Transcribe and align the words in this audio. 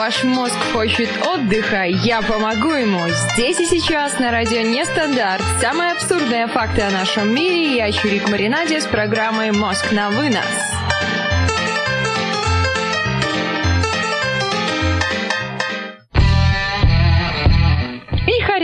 Ваш 0.00 0.24
мозг 0.24 0.56
хочет 0.72 1.10
отдыха, 1.26 1.84
я 1.84 2.22
помогу 2.22 2.72
ему. 2.72 3.06
Здесь 3.34 3.60
и 3.60 3.66
сейчас 3.66 4.18
на 4.18 4.30
радио 4.30 4.62
Нестандарт. 4.62 5.44
Самые 5.60 5.92
абсурдные 5.92 6.46
факты 6.46 6.80
о 6.80 6.90
нашем 6.90 7.34
мире. 7.34 7.76
Я 7.76 7.92
Чурик 7.92 8.26
Маринаде 8.30 8.80
с 8.80 8.86
программой 8.86 9.52
«Мозг 9.52 9.92
на 9.92 10.08
вынос». 10.08 10.69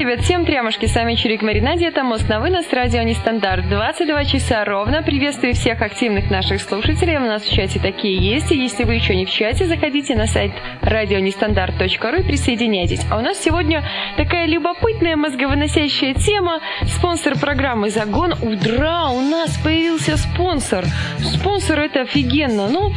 Ребят, 0.07 0.25
всем 0.25 0.45
трямушки, 0.45 0.87
с 0.87 0.95
вами 0.95 1.15
Чурик 1.17 1.43
Маринади, 1.43 1.85
это 1.85 2.05
Мост 2.05 2.29
на 2.29 2.39
вынос, 2.39 2.73
радио 2.73 3.03
Нестандарт, 3.03 3.69
22 3.69 4.25
часа 4.27 4.65
ровно, 4.65 5.03
приветствую 5.03 5.53
всех 5.55 5.83
активных 5.83 6.31
наших 6.31 6.61
слушателей, 6.61 7.17
у 7.17 7.21
нас 7.21 7.43
в 7.43 7.53
чате 7.53 7.81
такие 7.81 8.17
есть, 8.17 8.53
и 8.53 8.57
если 8.57 8.85
вы 8.85 8.95
еще 8.95 9.17
не 9.17 9.27
в 9.27 9.31
чате, 9.31 9.67
заходите 9.67 10.15
на 10.15 10.29
сайт 10.29 10.53
радионестандарт.ру 10.83 12.21
и 12.21 12.23
присоединяйтесь. 12.23 13.05
А 13.11 13.19
у 13.19 13.21
нас 13.21 13.39
сегодня 13.39 13.83
такая 14.17 14.47
любопытная 14.47 15.17
мозговыносящая 15.17 16.15
тема, 16.15 16.61
спонсор 16.85 17.37
программы 17.37 17.91
«Загон 17.91 18.33
Удра», 18.41 19.09
у 19.09 19.21
нас 19.21 19.59
появился 19.59 20.17
спонсор, 20.17 20.85
спонсор 21.19 21.81
это 21.81 22.03
офигенно, 22.03 22.69
ну, 22.69 22.93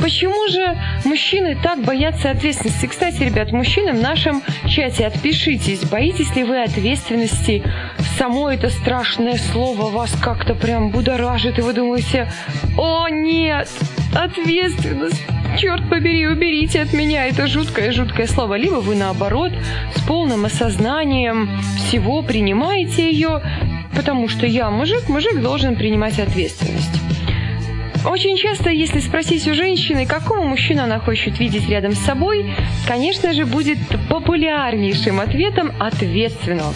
почему 0.00 0.48
же 0.48 0.76
мужчины 1.04 1.56
так 1.62 1.82
боятся 1.82 2.30
ответственности? 2.30 2.86
Кстати, 2.86 3.22
ребят, 3.22 3.52
мужчины 3.52 3.92
в 3.92 4.00
нашем 4.00 4.42
чате, 4.66 5.06
отпишитесь, 5.06 5.84
боитесь 5.84 6.34
ли 6.36 6.44
вы 6.44 6.62
ответственности, 6.62 7.62
само 8.18 8.50
это 8.50 8.70
страшное 8.70 9.36
слово 9.36 9.90
вас 9.90 10.12
как-то 10.22 10.54
прям 10.54 10.90
будоражит, 10.90 11.58
и 11.58 11.62
вы 11.62 11.72
думаете, 11.72 12.30
о 12.76 13.08
нет, 13.08 13.68
ответственность, 14.14 15.22
черт 15.58 15.88
побери, 15.88 16.26
уберите 16.26 16.82
от 16.82 16.92
меня 16.92 17.26
это 17.26 17.46
жуткое-жуткое 17.46 18.26
слово. 18.26 18.54
Либо 18.54 18.76
вы 18.76 18.94
наоборот 18.94 19.52
с 19.94 20.00
полным 20.02 20.44
осознанием 20.44 21.48
всего 21.76 22.22
принимаете 22.22 23.10
ее, 23.10 23.42
потому 23.94 24.28
что 24.28 24.46
я 24.46 24.70
мужик, 24.70 25.08
мужик 25.08 25.40
должен 25.40 25.76
принимать 25.76 26.18
ответственность. 26.18 27.00
Очень 28.04 28.36
часто, 28.36 28.70
если 28.70 29.00
спросить 29.00 29.46
у 29.48 29.54
женщины, 29.54 30.06
какого 30.06 30.42
мужчину 30.42 30.84
она 30.84 30.98
хочет 30.98 31.38
видеть 31.38 31.68
рядом 31.68 31.92
с 31.92 31.98
собой, 31.98 32.54
конечно 32.86 33.32
же, 33.32 33.44
будет 33.44 33.78
популярнейшим 34.08 35.20
ответом 35.20 35.72
ответственного. 35.80 36.72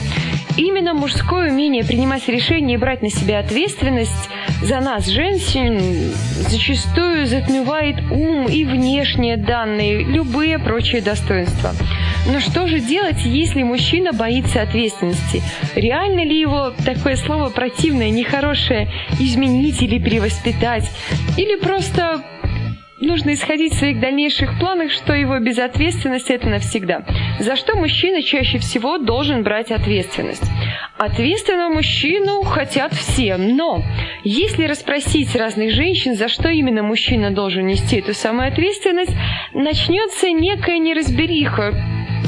Именно 0.56 0.92
мужское 0.92 1.50
умение 1.50 1.84
принимать 1.84 2.28
решения 2.28 2.74
и 2.74 2.76
брать 2.76 3.00
на 3.00 3.08
себя 3.08 3.38
ответственность 3.38 4.28
за 4.62 4.80
нас, 4.80 5.06
женщин, 5.06 6.12
зачастую 6.48 7.26
затмевает 7.26 7.96
ум 8.10 8.46
и 8.46 8.64
внешние 8.64 9.36
данные, 9.36 10.04
любые 10.04 10.58
прочие 10.58 11.00
достоинства. 11.00 11.72
Но 12.26 12.38
что 12.38 12.68
же 12.68 12.78
делать, 12.78 13.24
если 13.24 13.62
мужчина 13.62 14.12
боится 14.12 14.62
ответственности? 14.62 15.42
Реально 15.74 16.24
ли 16.24 16.38
его 16.38 16.72
такое 16.84 17.16
слово 17.16 17.48
противное, 17.48 18.10
нехорошее 18.10 18.88
изменить 19.18 19.82
или 19.82 19.98
перевоспитать? 19.98 20.88
Или 21.36 21.56
просто 21.56 22.22
нужно 23.00 23.34
исходить 23.34 23.74
в 23.74 23.78
своих 23.78 24.00
дальнейших 24.00 24.58
планах, 24.58 24.90
что 24.92 25.12
его 25.14 25.38
безответственность– 25.38 26.30
это 26.30 26.48
навсегда. 26.48 27.04
За 27.40 27.56
что 27.56 27.76
мужчина 27.76 28.22
чаще 28.22 28.58
всего 28.58 28.98
должен 28.98 29.42
брать 29.42 29.70
ответственность? 29.70 30.44
Ответственного 30.98 31.74
мужчину 31.74 32.42
хотят 32.42 32.92
все, 32.94 33.36
но 33.36 33.82
если 34.24 34.64
расспросить 34.64 35.34
разных 35.34 35.72
женщин, 35.72 36.14
за 36.14 36.28
что 36.28 36.48
именно 36.48 36.82
мужчина 36.82 37.30
должен 37.32 37.66
нести 37.66 37.96
эту 37.96 38.14
самую 38.14 38.48
ответственность, 38.48 39.12
начнется 39.52 40.30
некая 40.30 40.78
неразбериха, 40.78 41.74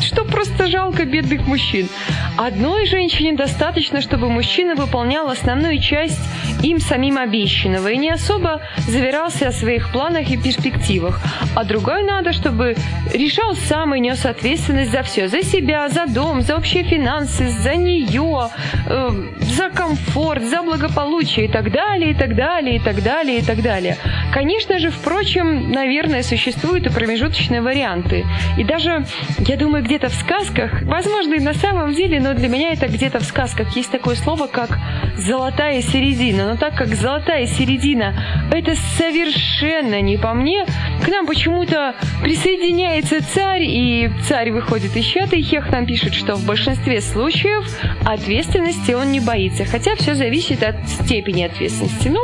что 0.00 0.24
просто 0.24 0.66
жалко 0.66 1.04
бедных 1.04 1.46
мужчин. 1.46 1.88
Одной 2.36 2.86
женщине 2.86 3.34
достаточно, 3.34 4.00
чтобы 4.00 4.28
мужчина 4.28 4.74
выполнял 4.74 5.28
основную 5.28 5.80
часть 5.80 6.20
им 6.62 6.80
самим 6.80 7.18
обещанного 7.18 7.88
и 7.88 7.96
не 7.96 8.10
особо 8.10 8.60
завирался 8.88 9.48
о 9.48 9.52
своих 9.52 9.92
планах 9.92 10.30
и 10.30 10.36
перспективах. 10.36 11.20
А 11.54 11.64
другой 11.64 12.02
надо, 12.02 12.32
чтобы 12.32 12.76
решал 13.12 13.54
сам 13.54 13.94
и 13.94 14.00
нес 14.00 14.24
ответственность 14.24 14.90
за 14.90 15.02
все. 15.02 15.28
За 15.28 15.42
себя, 15.42 15.88
за 15.88 16.06
дом, 16.06 16.40
за 16.40 16.56
общие 16.56 16.82
финансы, 16.84 17.48
за 17.48 17.76
нее, 17.76 18.48
э, 18.86 19.10
за 19.40 19.70
комфорт, 19.70 20.42
за 20.42 20.62
благополучие 20.62 21.46
и 21.46 21.48
так 21.48 21.70
далее, 21.70 22.10
и 22.10 22.14
так 22.14 22.34
далее, 22.34 22.76
и 22.76 22.78
так 22.78 23.02
далее, 23.02 23.38
и 23.38 23.42
так 23.42 23.62
далее. 23.62 23.96
Конечно 24.32 24.78
же, 24.78 24.90
впрочем, 24.90 25.70
наверное, 25.70 26.22
существуют 26.22 26.86
и 26.86 26.90
промежуточные 26.90 27.60
варианты. 27.60 28.24
И 28.58 28.64
даже, 28.64 29.06
я 29.38 29.56
думаю, 29.56 29.83
где-то 29.84 30.08
в 30.08 30.14
сказках, 30.14 30.82
возможно, 30.82 31.34
и 31.34 31.40
на 31.40 31.54
самом 31.54 31.92
деле, 31.94 32.18
но 32.18 32.34
для 32.34 32.48
меня 32.48 32.72
это 32.72 32.88
где-то 32.88 33.20
в 33.20 33.24
сказках 33.24 33.76
есть 33.76 33.90
такое 33.90 34.16
слово, 34.16 34.46
как 34.46 34.78
«золотая 35.16 35.82
середина». 35.82 36.46
Но 36.46 36.56
так 36.56 36.74
как 36.74 36.88
золотая 36.94 37.46
середина– 37.46 38.14
это 38.52 38.74
совершенно 38.96 40.00
не 40.00 40.16
по 40.16 40.32
мне, 40.32 40.64
к 41.04 41.08
нам 41.08 41.26
почему-то 41.26 41.94
присоединяется 42.22 43.22
царь, 43.34 43.64
и 43.64 44.10
царь 44.26 44.50
выходит 44.50 44.96
из 44.96 45.04
чата, 45.04 45.36
и 45.36 45.42
Хех 45.42 45.70
нам 45.70 45.86
пишет, 45.86 46.14
что 46.14 46.36
в 46.36 46.46
большинстве 46.46 47.00
случаев 47.00 47.64
ответственности 48.06 48.92
он 48.92 49.12
не 49.12 49.20
боится, 49.20 49.64
хотя 49.64 49.96
все 49.96 50.14
зависит 50.14 50.62
от 50.62 50.76
степени 50.88 51.42
ответственности. 51.42 52.08
Ну, 52.08 52.20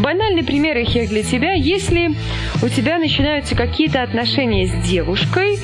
банальный 0.00 0.42
пример, 0.42 0.76
Хех, 0.84 1.08
для 1.08 1.22
тебя. 1.22 1.52
Если 1.52 2.10
у 2.62 2.68
тебя 2.68 2.98
начинаются 2.98 3.54
какие-то 3.54 4.02
отношения 4.02 4.66
с 4.66 4.72
девушкой, 4.88 5.58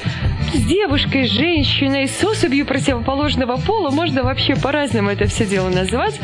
с 0.55 0.65
девушкой, 0.65 1.27
с 1.27 1.31
женщиной, 1.31 2.09
с 2.09 2.23
особью 2.25 2.67
противоположного 2.67 3.57
пола, 3.57 3.91
можно 3.91 4.23
вообще 4.23 4.55
по-разному 4.57 5.11
это 5.11 5.27
все 5.27 5.47
дело 5.47 5.71
назвать. 5.71 6.21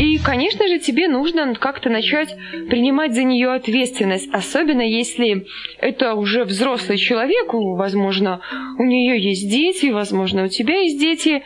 И, 0.00 0.18
конечно 0.18 0.66
же, 0.66 0.78
тебе 0.78 1.08
нужно 1.08 1.54
как-то 1.54 1.90
начать 1.90 2.34
принимать 2.70 3.12
за 3.12 3.22
нее 3.22 3.52
ответственность, 3.52 4.30
особенно 4.32 4.80
если 4.80 5.44
это 5.78 6.14
уже 6.14 6.44
взрослый 6.44 6.96
человек, 6.96 7.52
возможно, 7.52 8.40
у 8.78 8.84
нее 8.84 9.20
есть 9.20 9.50
дети, 9.50 9.90
возможно, 9.90 10.44
у 10.44 10.48
тебя 10.48 10.78
есть 10.80 10.98
дети. 10.98 11.42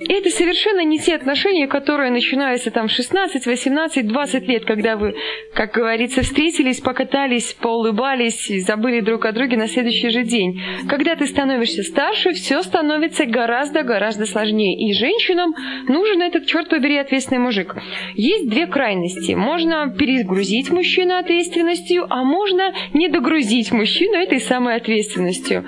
И 0.00 0.12
это 0.14 0.30
совершенно 0.30 0.82
не 0.82 0.98
те 0.98 1.14
отношения, 1.14 1.66
которые 1.66 2.10
начинаются 2.10 2.70
там 2.70 2.88
16, 2.88 3.44
18, 3.44 4.06
20 4.06 4.48
лет, 4.48 4.64
когда 4.64 4.96
вы, 4.96 5.14
как 5.52 5.72
говорится, 5.74 6.22
встретились, 6.22 6.80
покатались, 6.80 7.52
поулыбались 7.52 8.48
забыли 8.64 9.00
друг 9.00 9.26
о 9.26 9.32
друге 9.32 9.58
на 9.58 9.68
следующий 9.68 10.08
же 10.08 10.22
день. 10.22 10.62
Когда 10.88 11.16
ты 11.16 11.26
становишься 11.26 11.82
старше, 11.82 12.32
все 12.32 12.62
становится 12.62 13.26
гораздо-гораздо 13.26 14.24
сложнее. 14.24 14.88
И 14.88 14.94
женщинам 14.94 15.54
нужен 15.86 16.22
этот, 16.22 16.46
черт 16.46 16.70
побери, 16.70 16.96
ответственный 16.96 17.40
мужик. 17.40 17.76
Есть 18.14 18.48
две 18.48 18.66
крайности. 18.66 19.32
Можно 19.32 19.90
перегрузить 19.90 20.70
мужчину 20.70 21.16
ответственностью, 21.16 22.06
а 22.08 22.24
можно 22.24 22.72
не 22.94 23.08
догрузить 23.08 23.72
мужчину 23.72 24.14
этой 24.14 24.40
самой 24.40 24.76
ответственностью. 24.76 25.64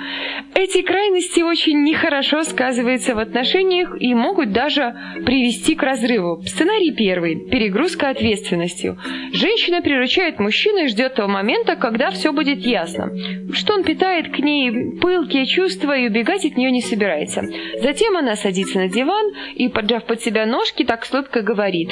Эти 0.54 0.82
крайности 0.82 1.40
очень 1.40 1.82
нехорошо 1.82 2.42
сказываются 2.44 3.14
в 3.14 3.18
отношениях 3.18 3.96
и 4.00 4.14
могут 4.14 4.52
даже 4.52 4.94
привести 5.24 5.74
к 5.74 5.82
разрыву. 5.82 6.42
Сценарий 6.46 6.92
первый. 6.92 7.36
Перегрузка 7.48 8.10
ответственностью. 8.10 8.98
Женщина 9.32 9.82
приручает 9.82 10.38
мужчину 10.38 10.84
и 10.84 10.88
ждет 10.88 11.14
того 11.14 11.28
момента, 11.28 11.76
когда 11.76 12.10
все 12.10 12.32
будет 12.32 12.60
ясно. 12.66 13.10
Что 13.52 13.74
он 13.74 13.84
питает 13.84 14.30
к 14.34 14.38
ней 14.38 14.98
пылкие 15.00 15.46
чувства 15.46 15.96
и 15.96 16.08
убегать 16.08 16.44
от 16.44 16.56
нее 16.56 16.70
не 16.70 16.80
собирается. 16.80 17.42
Затем 17.82 18.16
она 18.16 18.36
садится 18.36 18.78
на 18.78 18.88
диван 18.88 19.32
и, 19.54 19.68
поджав 19.68 20.04
под 20.04 20.22
себя 20.22 20.46
ножки, 20.46 20.84
так 20.84 21.04
сладко 21.04 21.42
говорит. 21.42 21.91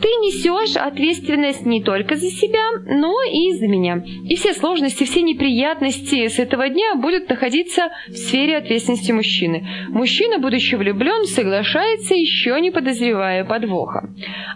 Ты 0.00 0.08
несешь 0.08 0.76
ответственность 0.76 1.66
не 1.66 1.82
только 1.82 2.16
за 2.16 2.30
себя, 2.30 2.64
но 2.86 3.14
и 3.30 3.52
за 3.52 3.66
меня. 3.66 4.02
И 4.28 4.36
все 4.36 4.54
сложности, 4.54 5.04
все 5.04 5.22
неприятности 5.22 6.28
с 6.28 6.38
этого 6.38 6.68
дня 6.68 6.94
будут 6.94 7.28
находиться 7.28 7.90
в 8.08 8.16
сфере 8.16 8.56
ответственности 8.56 9.12
мужчины. 9.12 9.66
Мужчина, 9.88 10.38
будучи 10.38 10.74
влюблен, 10.74 11.26
соглашается, 11.26 12.14
еще 12.14 12.58
не 12.60 12.70
подозревая 12.70 13.44
подвоха. 13.44 14.08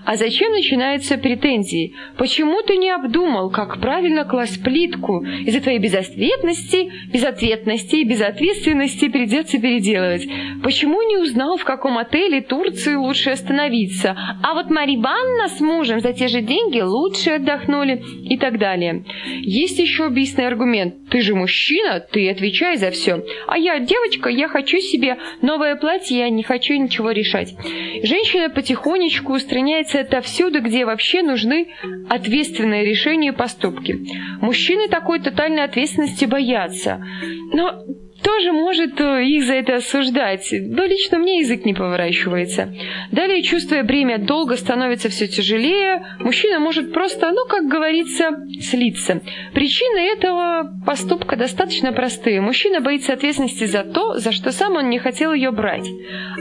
А 0.04 0.16
зачем 0.16 0.52
начинаются 0.52 1.18
претензии? 1.18 1.94
Почему 2.16 2.62
ты 2.62 2.76
не 2.76 2.90
обдумал, 2.90 3.50
как 3.50 3.80
правильно 3.80 4.24
класть 4.24 4.62
плитку? 4.62 5.24
Из-за 5.24 5.60
твоей 5.60 5.78
безответности, 5.78 6.90
безответности 7.12 7.96
и 7.96 8.04
безответственности 8.04 9.08
придется 9.08 9.58
переделывать. 9.58 10.26
Почему 10.62 11.02
не 11.02 11.18
узнал, 11.18 11.56
в 11.56 11.64
каком 11.64 11.98
отеле 11.98 12.40
Турции 12.40 12.94
лучше 12.94 13.30
остановиться? 13.30 14.16
А 14.42 14.54
вот 14.54 14.64
Ивановна 14.70 15.33
Несомненно, 15.34 15.48
с 15.48 15.60
мужем 15.60 16.00
за 16.00 16.12
те 16.12 16.28
же 16.28 16.40
деньги 16.40 16.80
лучше 16.80 17.32
отдохнули 17.32 18.02
и 18.22 18.36
так 18.36 18.58
далее. 18.58 19.04
Есть 19.40 19.78
еще 19.78 20.06
убийственный 20.06 20.48
аргумент. 20.48 21.08
Ты 21.10 21.20
же 21.20 21.34
мужчина, 21.34 22.00
ты 22.00 22.30
отвечай 22.30 22.76
за 22.76 22.90
все. 22.90 23.24
А 23.46 23.58
я 23.58 23.78
девочка, 23.78 24.28
я 24.28 24.48
хочу 24.48 24.78
себе 24.78 25.18
новое 25.42 25.76
платье, 25.76 26.18
я 26.18 26.30
не 26.30 26.42
хочу 26.42 26.74
ничего 26.74 27.10
решать. 27.10 27.54
Женщина 28.02 28.48
потихонечку 28.50 29.32
устраняется 29.34 30.00
отовсюду, 30.00 30.60
где 30.60 30.84
вообще 30.84 31.22
нужны 31.22 31.68
ответственные 32.08 32.84
решения 32.84 33.28
и 33.28 33.32
поступки. 33.32 33.98
Мужчины 34.40 34.88
такой 34.88 35.20
тотальной 35.20 35.64
ответственности 35.64 36.24
боятся. 36.24 37.04
Но 37.52 37.84
тоже 38.24 38.52
может 38.52 39.00
э, 39.00 39.24
их 39.24 39.44
за 39.44 39.54
это 39.54 39.76
осуждать, 39.76 40.48
но 40.50 40.84
лично 40.84 41.18
мне 41.18 41.40
язык 41.40 41.64
не 41.64 41.74
поворачивается. 41.74 42.74
Далее, 43.12 43.42
чувствуя 43.42 43.84
бремя 43.84 44.18
долго 44.18 44.56
становится 44.56 45.10
все 45.10 45.28
тяжелее, 45.28 46.04
мужчина 46.18 46.58
может 46.58 46.92
просто, 46.92 47.30
ну, 47.30 47.46
как 47.46 47.68
говорится, 47.68 48.30
слиться. 48.60 49.20
Причины 49.52 49.98
этого 49.98 50.72
поступка 50.86 51.36
достаточно 51.36 51.92
простые. 51.92 52.40
Мужчина 52.40 52.80
боится 52.80 53.12
ответственности 53.12 53.64
за 53.64 53.84
то, 53.84 54.18
за 54.18 54.32
что 54.32 54.50
сам 54.52 54.76
он 54.76 54.88
не 54.88 54.98
хотел 54.98 55.34
ее 55.34 55.50
брать. 55.50 55.86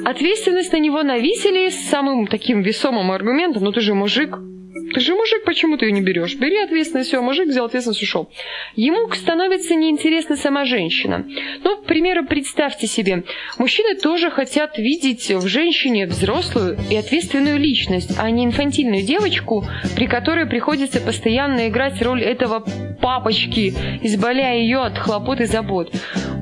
Ответственность 0.06 0.71
на 0.71 0.77
него 0.77 1.03
навесили 1.03 1.69
с 1.69 1.89
самым 1.89 2.27
таким 2.27 2.62
весомым 2.62 3.12
аргументом, 3.12 3.63
ну 3.63 3.71
ты 3.74 3.81
же 3.81 3.94
мужик, 3.94 4.39
ты 4.94 5.00
же 5.00 5.14
мужик, 5.16 5.44
почему 5.46 5.78
ты 5.78 5.86
ее 5.86 5.92
не 5.92 6.02
берешь? 6.02 6.36
Бери 6.36 6.58
ответственность, 6.58 7.10
все, 7.10 7.22
мужик 7.22 7.48
взял 7.48 7.66
ответственность, 7.66 8.02
ушел. 8.02 8.30
Ему 8.75 9.12
становится 9.14 9.75
неинтересна 9.75 10.36
сама 10.36 10.66
женщина. 10.66 11.25
Ну, 11.64 11.78
к 11.78 11.86
примеру, 11.86 12.25
представьте 12.25 12.88
себе, 12.88 13.24
мужчины 13.58 13.96
тоже 13.96 14.31
хотят 14.31 14.78
видеть 14.78 15.30
в 15.30 15.48
женщине 15.48 16.08
взрослую 16.08 16.78
и 16.90 16.96
ответственную 16.96 17.60
личность, 17.60 18.12
а 18.18 18.30
не 18.30 18.46
инфантильную 18.46 19.04
девочку, 19.04 19.66
при 19.96 20.08
которой 20.08 20.46
приходится 20.48 21.00
постоянно 21.00 21.68
играть 21.68 22.02
роль 22.02 22.24
этого 22.24 22.66
папочки, 23.02 23.74
избавляя 24.02 24.58
ее 24.58 24.80
от 24.80 24.98
хлопот 24.98 25.42
и 25.42 25.46
забот. 25.46 25.94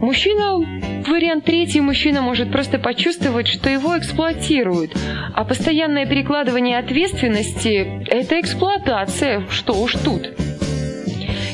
Мужчина, 0.02 0.81
вариант 1.08 1.46
третий, 1.46 1.82
мужчина 1.82 2.22
может 2.22 2.52
просто 2.52 2.80
почувствовать, 2.80 3.48
что 3.48 3.70
его 3.70 3.98
эксплуатируют, 3.98 4.98
а 5.34 5.44
постоянное 5.44 6.06
перекладывание 6.06 6.78
ответственности– 6.78 8.06
это 8.08 8.40
эксплуатация, 8.40 9.44
что 9.50 9.74
уж 9.74 9.94
тут. 9.94 10.30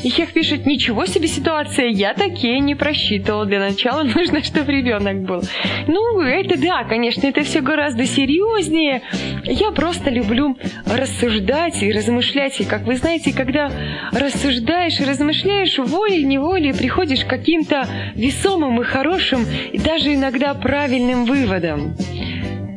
И 0.02 0.10
Хех 0.10 0.32
пишет, 0.32 0.66
ничего 0.66 1.06
себе 1.06 1.26
ситуация, 1.28 1.86
я 1.86 2.14
такие 2.14 2.60
не 2.60 2.74
просчитывал. 2.74 3.44
Для 3.46 3.58
начала 3.58 4.02
нужно, 4.16 4.42
чтобы 4.42 4.72
ребенок 4.72 5.22
был. 5.22 5.42
Ну, 5.86 6.20
это 6.20 6.58
да, 6.58 6.84
конечно, 6.84 7.26
это 7.26 7.42
все 7.42 7.60
гораздо 7.60 8.06
серьезнее. 8.06 9.02
Я 9.44 9.70
просто 9.70 10.10
люблю 10.10 10.56
рассуждать 10.86 11.82
и 11.82 11.92
размышлять. 11.92 12.60
И, 12.60 12.64
как 12.64 12.82
вы 12.82 12.96
знаете, 12.96 13.34
когда 13.34 13.70
рассуждаешь 14.12 15.00
и 15.00 15.04
размышляешь, 15.04 15.78
волей-неволей 15.78 16.72
приходишь 16.72 17.24
к 17.24 17.28
каким-то 17.28 17.86
весомым 18.14 18.80
и 18.80 18.84
хорошим, 18.84 19.44
и 19.72 19.78
даже 19.78 20.14
иногда 20.14 20.54
правильным 20.54 21.24
выводам. 21.24 21.96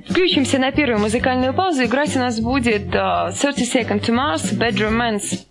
Включимся 0.10 0.60
на 0.60 0.72
первую 0.72 1.00
музыкальную 1.00 1.54
паузу. 1.54 1.86
Играть 1.86 2.16
у 2.18 2.20
нас 2.20 2.40
будет 2.40 2.88
uh, 2.88 3.32
30 3.32 3.76
Seconds 3.76 4.02
to 4.02 4.14
Mars, 4.14 4.58
Bad 4.58 4.74
Romance. 4.74 5.51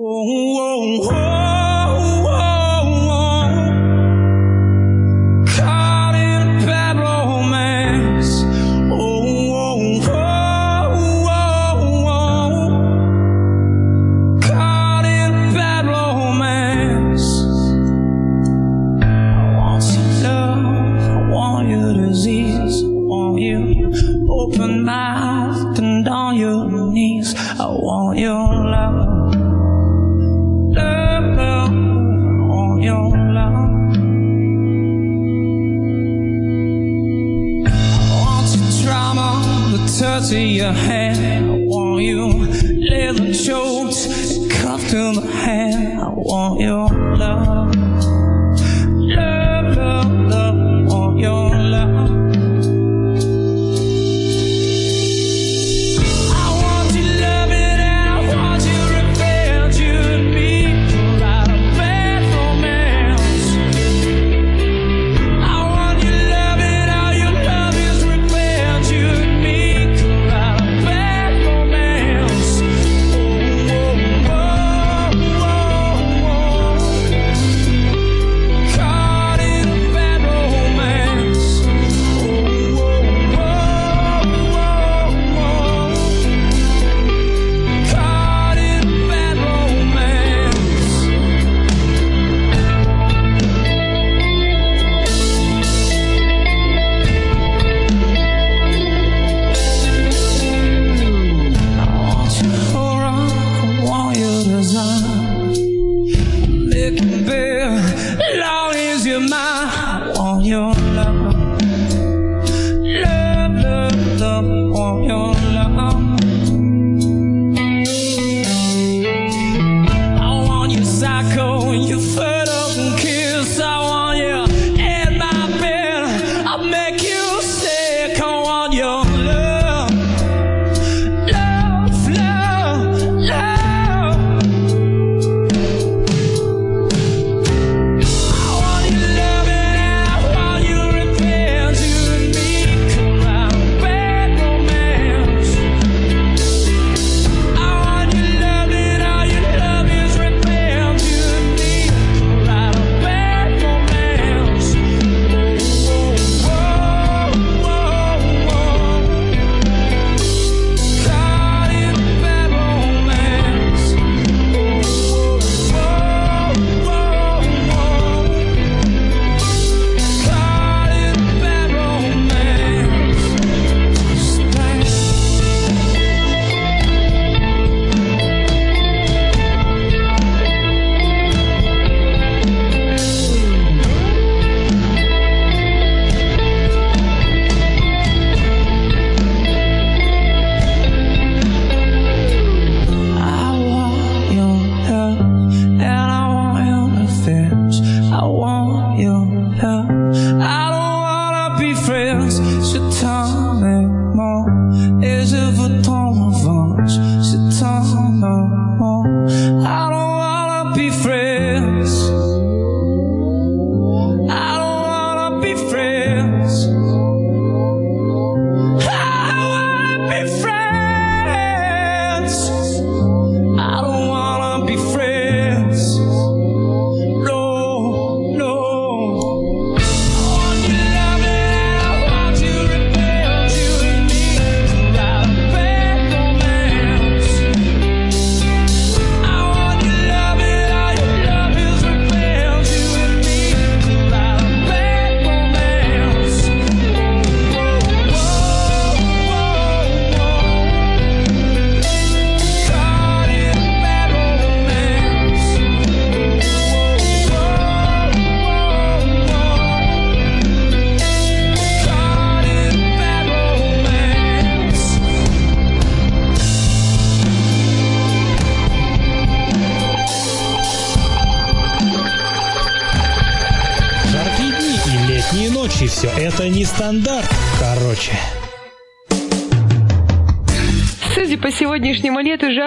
oh, 0.00 1.00
oh, 1.00 1.10
oh. 1.10 1.67
I 40.70 41.40
want 41.64 42.02
you 42.02 42.28
leather 42.90 43.32
chokes, 43.32 44.06
cuffed 44.50 44.90
to 44.90 45.12
the 45.14 45.26
hand. 45.26 46.00
I 46.00 46.08
want 46.08 46.60
your 46.60 46.97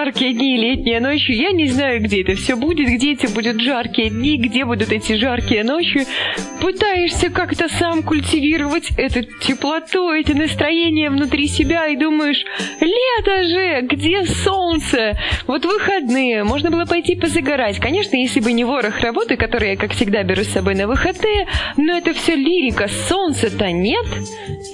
жаркие 0.04 0.32
дни 0.32 0.56
и 0.56 0.60
летняя 0.60 1.00
ночью, 1.00 1.36
я 1.36 1.52
не 1.52 1.68
знаю, 1.68 2.02
где 2.02 2.22
это 2.22 2.34
все 2.34 2.56
будет, 2.56 2.88
где 2.88 3.12
эти 3.12 3.26
будут 3.26 3.60
жаркие 3.60 4.10
дни, 4.10 4.36
где 4.36 4.64
будут 4.64 4.90
эти 4.90 5.12
жаркие 5.14 5.62
ночи. 5.62 6.06
Пытаешься 6.60 7.30
как-то 7.30 7.68
сам 7.68 8.02
культивировать 8.02 8.90
эту 8.96 9.22
теплоту, 9.22 10.10
это 10.10 10.36
настроение 10.36 11.08
внутри 11.08 11.46
себя 11.46 11.86
и 11.86 11.96
думаешь, 11.96 12.44
лето 12.80 13.44
же, 13.44 13.86
где 13.86 14.24
солнце? 14.24 15.16
Вот 15.46 15.64
выходные, 15.64 16.42
можно 16.42 16.72
было 16.72 16.84
пойти 16.84 17.14
позагорать. 17.14 17.78
Конечно, 17.78 18.16
если 18.16 18.40
бы 18.40 18.52
не 18.52 18.64
ворох 18.64 19.00
работы, 19.00 19.36
который 19.36 19.70
я, 19.70 19.76
как 19.76 19.92
всегда, 19.92 20.24
беру 20.24 20.42
с 20.42 20.48
собой 20.48 20.74
на 20.74 20.88
выходные, 20.88 21.46
но 21.76 21.96
это 21.98 22.12
все 22.12 22.34
лирика, 22.34 22.88
солнца-то 23.08 23.70
нет. 23.70 24.06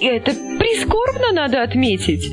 И 0.01 0.07
это 0.07 0.33
прискорбно 0.59 1.33
надо 1.33 1.63
отметить. 1.63 2.33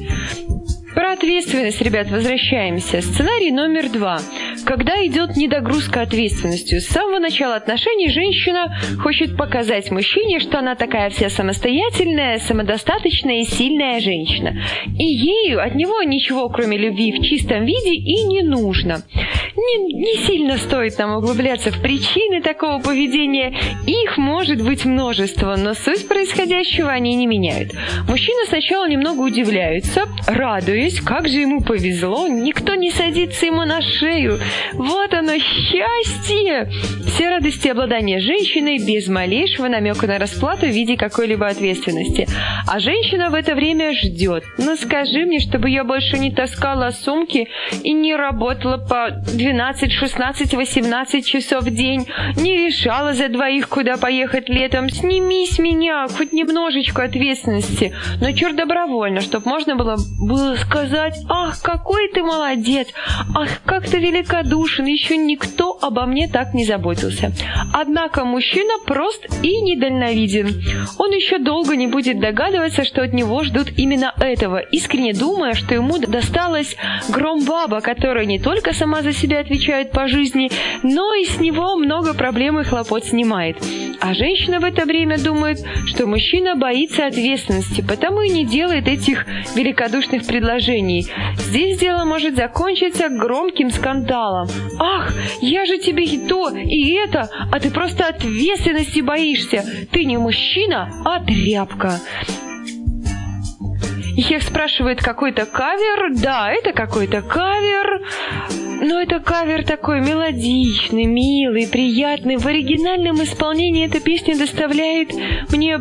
Про 0.96 1.12
ответственность, 1.12 1.82
ребят, 1.82 2.10
возвращаемся. 2.10 3.02
Сценарий 3.02 3.52
номер 3.52 3.90
два. 3.90 4.18
Когда 4.66 5.06
идет 5.06 5.36
недогрузка 5.36 6.02
ответственностью, 6.02 6.80
с 6.80 6.88
самого 6.88 7.20
начала 7.20 7.56
отношений 7.56 8.10
женщина 8.10 8.80
хочет 9.04 9.36
показать 9.36 9.92
мужчине, 9.92 10.40
что 10.40 10.60
она 10.60 10.76
такая 10.76 11.10
вся 11.10 11.30
самостоятельная, 11.30 12.40
самодостаточная 12.40 13.42
и 13.42 13.44
сильная 13.44 14.00
женщина. 14.00 14.56
И 14.98 15.04
ею 15.04 15.62
от 15.62 15.76
него 15.76 16.02
ничего, 16.02 16.48
кроме 16.48 16.78
любви 16.78 17.12
в 17.12 17.22
чистом 17.22 17.66
виде, 17.66 17.94
и 17.94 18.24
не 18.24 18.42
нужно. 18.42 19.04
Не, 19.58 19.94
не 19.94 20.26
сильно 20.26 20.58
стоит 20.58 20.98
нам 20.98 21.18
углубляться 21.18 21.72
в 21.72 21.82
причины 21.82 22.42
такого 22.42 22.82
поведения. 22.82 23.54
Их 23.86 24.18
может 24.18 24.64
быть 24.64 24.86
множество, 24.86 25.56
но 25.58 25.74
суть 25.74 26.08
происходящего 26.08 26.90
они 26.90 27.16
не 27.16 27.28
меняют. 27.28 27.74
Мужчина 28.08 28.46
сначала 28.48 28.88
немного 28.88 29.22
удивляется, 29.22 30.08
радуется, 30.28 30.85
Надеюсь, 30.86 31.04
как 31.04 31.28
же 31.28 31.40
ему 31.40 31.62
повезло, 31.62 32.28
никто 32.28 32.76
не 32.76 32.92
садится 32.92 33.48
ему 33.48 33.66
на 33.66 33.82
шею. 33.82 34.40
Вот 34.74 35.12
оно, 35.16 35.32
счастье! 35.40 36.70
Все 37.08 37.30
радости 37.30 37.70
обладания 37.70 38.20
женщиной 38.20 38.78
без 38.78 39.08
малейшего 39.08 39.68
намека 39.68 40.06
на 40.06 40.20
расплату 40.20 40.68
в 40.68 40.70
виде 40.70 40.96
какой-либо 40.96 41.48
ответственности. 41.48 42.28
А 42.68 42.80
женщина 42.80 43.32
в 43.32 43.34
это 43.34 43.56
время 43.56 43.94
ждет. 43.94 44.44
Ну 44.60 44.76
скажи 44.76 45.26
мне, 45.26 45.40
чтобы 45.40 45.72
я 45.72 45.84
больше 45.84 46.20
не 46.20 46.32
таскала 46.32 46.92
сумки 46.92 47.48
и 47.84 47.92
не 47.92 48.16
работала 48.16 48.78
по 48.78 49.10
12, 49.10 49.92
16, 49.92 50.54
18 50.54 51.26
часов 51.26 51.64
в 51.64 51.74
день, 51.74 52.06
не 52.38 52.68
решала 52.68 53.14
за 53.14 53.30
двоих, 53.30 53.70
куда 53.70 53.98
поехать 53.98 54.50
летом. 54.50 54.92
Сними 54.92 55.48
с 55.48 55.58
меня 55.58 56.06
хоть 56.16 56.32
немножечко 56.32 57.06
ответственности, 57.06 57.92
но 58.22 58.32
черт 58.34 58.56
добровольно, 58.56 59.22
чтобы 59.22 59.50
можно 59.50 59.76
было, 59.76 59.96
было 60.20 60.56
сказать 60.76 61.24
«Ах, 61.30 61.62
какой 61.62 62.10
ты 62.10 62.22
молодец! 62.22 62.90
Ах, 63.34 63.50
как 63.66 63.88
ты 63.88 63.98
великодушен! 63.98 64.86
Еще 64.86 65.16
никто 65.16 65.78
обо 65.82 66.06
мне 66.06 66.28
так 66.28 66.54
не 66.54 66.66
заботился». 66.66 67.32
Однако 67.74 68.26
мужчина 68.26 68.74
прост 68.86 69.26
и 69.42 69.62
недальновиден. 69.62 70.48
Он 70.98 71.12
еще 71.12 71.38
долго 71.40 71.78
не 71.78 71.88
будет 71.88 72.20
догадываться, 72.20 72.84
что 72.84 73.04
от 73.04 73.14
него 73.14 73.44
ждут 73.44 73.70
именно 73.78 74.14
этого, 74.20 74.58
искренне 74.58 75.14
думая, 75.14 75.54
что 75.54 75.74
ему 75.74 75.98
досталась 75.98 76.76
громбаба, 77.08 77.80
которая 77.80 78.26
не 78.26 78.40
только 78.40 78.74
сама 78.74 79.02
за 79.02 79.14
себя 79.14 79.40
отвечает 79.40 79.92
по 79.92 80.08
жизни, 80.10 80.52
но 80.84 81.14
и 81.14 81.26
с 81.26 81.40
него 81.40 81.78
много 81.78 82.14
проблем 82.14 82.60
и 82.60 82.64
хлопот 82.64 83.06
снимает. 83.06 83.58
А 84.02 84.14
женщина 84.14 84.60
в 84.60 84.66
это 84.66 84.86
время 84.86 85.18
думает, 85.18 85.60
что 85.86 86.06
мужчина 86.06 86.56
боится 86.56 87.06
ответственности, 87.06 87.82
потому 87.82 88.22
и 88.22 88.30
не 88.30 88.46
делает 88.46 88.88
этих 88.88 89.26
великодушных 89.56 90.26
предложений 90.26 90.65
предложений. 90.66 91.08
Здесь 91.38 91.80
дело 91.80 92.06
может 92.06 92.36
закончиться 92.36 93.10
громким 93.10 93.70
скандалом. 93.70 94.48
«Ах, 94.80 95.14
я 95.42 95.66
же 95.66 95.78
тебе 95.78 96.04
и 96.04 96.18
то, 96.18 96.50
и 96.50 96.94
это, 96.94 97.30
а 97.52 97.60
ты 97.60 97.72
просто 97.72 98.08
ответственности 98.08 99.02
боишься. 99.02 99.64
Ты 99.92 100.06
не 100.06 100.18
мужчина, 100.18 100.90
а 101.06 101.24
тряпка». 101.24 102.00
Их 104.18 104.42
спрашивает 104.44 105.02
какой-то 105.02 105.46
кавер. 105.46 106.16
Да, 106.16 106.50
это 106.50 106.72
какой-то 106.72 107.22
кавер. 107.22 108.02
Но 108.88 109.02
это 109.02 109.20
кавер 109.20 109.64
такой 109.64 110.00
мелодичный, 110.00 111.06
милый, 111.06 111.68
приятный. 111.68 112.38
В 112.38 112.46
оригинальном 112.46 113.24
исполнении 113.24 113.88
эта 113.88 114.00
песня 114.00 114.38
доставляет 114.38 115.12
мне 115.52 115.80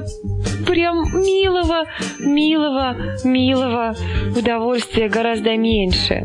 прям 0.66 1.02
милого, 1.12 1.84
милого, 2.18 2.96
милого 3.23 3.94
удовольствия 4.34 5.11
гораздо 5.11 5.54
меньше. 5.58 6.25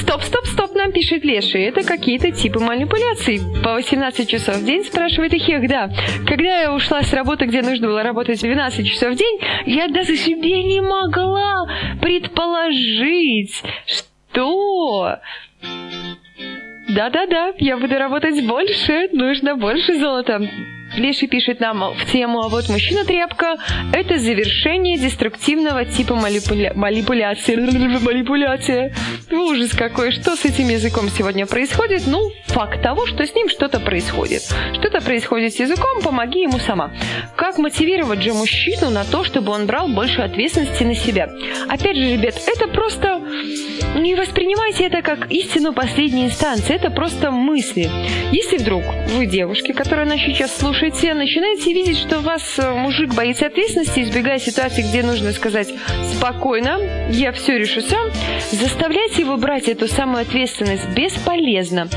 Стоп, 0.00 0.22
стоп, 0.22 0.46
стоп, 0.46 0.74
нам 0.76 0.92
пишет 0.92 1.24
Леший. 1.24 1.64
Это 1.64 1.82
какие-то 1.82 2.30
типы 2.30 2.60
манипуляций. 2.60 3.40
По 3.64 3.72
18 3.72 4.28
часов 4.28 4.58
в 4.58 4.64
день, 4.64 4.84
спрашивает 4.84 5.34
Ихех, 5.34 5.68
да. 5.68 5.90
Когда 6.24 6.60
я 6.60 6.72
ушла 6.72 7.02
с 7.02 7.12
работы, 7.12 7.46
где 7.46 7.62
нужно 7.62 7.88
было 7.88 8.04
работать 8.04 8.40
12 8.40 8.86
часов 8.86 9.14
в 9.14 9.16
день, 9.16 9.40
я 9.66 9.88
даже 9.88 10.16
себе 10.16 10.62
не 10.62 10.80
могла 10.80 11.66
предположить, 12.00 13.60
что 13.86 15.18
да-да-да, 16.94 17.52
я 17.58 17.76
буду 17.76 17.98
работать 17.98 18.46
больше, 18.46 19.08
нужно 19.12 19.56
больше 19.56 19.98
золота. 19.98 20.40
Леший 20.96 21.28
пишет 21.28 21.60
нам 21.60 21.94
в 21.94 22.12
тему, 22.12 22.42
а 22.42 22.48
вот 22.48 22.68
мужчина-тряпка– 22.68 23.56
это 23.92 24.18
завершение 24.18 24.98
деструктивного 24.98 25.84
типа 25.84 26.14
манипуля... 26.14 26.72
манипуляции. 26.74 27.56
Манипуляция. 28.02 28.94
Ужас 29.30 29.72
какой. 29.72 30.12
Что 30.12 30.36
с 30.36 30.44
этим 30.44 30.68
языком 30.68 31.08
сегодня 31.08 31.46
происходит? 31.46 32.02
Ну, 32.06 32.30
факт 32.46 32.82
того, 32.82 33.06
что 33.06 33.26
с 33.26 33.34
ним 33.34 33.48
что-то 33.48 33.80
происходит. 33.80 34.42
Что-то 34.74 35.00
происходит 35.00 35.54
с 35.54 35.60
языком, 35.60 36.02
помоги 36.02 36.42
ему 36.42 36.58
сама. 36.58 36.92
Как 37.36 37.58
мотивировать 37.58 38.22
же 38.22 38.34
мужчину 38.34 38.90
на 38.90 39.04
то, 39.04 39.24
чтобы 39.24 39.52
он 39.52 39.66
брал 39.66 39.88
больше 39.88 40.20
ответственности 40.20 40.82
на 40.84 40.94
себя? 40.94 41.30
Опять 41.68 41.96
же, 41.96 42.12
ребят, 42.12 42.34
это 42.46 42.68
просто... 42.68 43.22
Не 43.94 44.14
воспринимайте 44.14 44.86
это 44.86 45.02
как 45.02 45.30
истину 45.30 45.72
последней 45.72 46.26
инстанции. 46.26 46.74
Это 46.74 46.90
просто 46.90 47.30
мысли. 47.30 47.90
Если 48.32 48.56
вдруг 48.56 48.82
вы 49.14 49.26
девушки, 49.26 49.72
которые 49.72 50.06
нас 50.06 50.18
сейчас 50.18 50.56
слушают, 50.56 50.81
слушаете, 50.82 51.14
начинаете 51.14 51.72
видеть, 51.72 51.98
что 51.98 52.20
вас 52.20 52.58
э, 52.58 52.72
мужик 52.74 53.14
боится 53.14 53.46
ответственности, 53.46 54.00
избегая 54.00 54.40
ситуации, 54.40 54.82
где 54.82 55.04
нужно 55.04 55.30
сказать 55.30 55.72
«спокойно, 56.12 56.78
я 57.10 57.30
все 57.30 57.56
решу 57.56 57.80
сам», 57.82 58.10
заставляйте 58.50 59.22
его 59.22 59.36
брать 59.36 59.68
эту 59.68 59.86
самую 59.86 60.22
ответственность 60.22 60.88
бесполезно. 60.90 61.88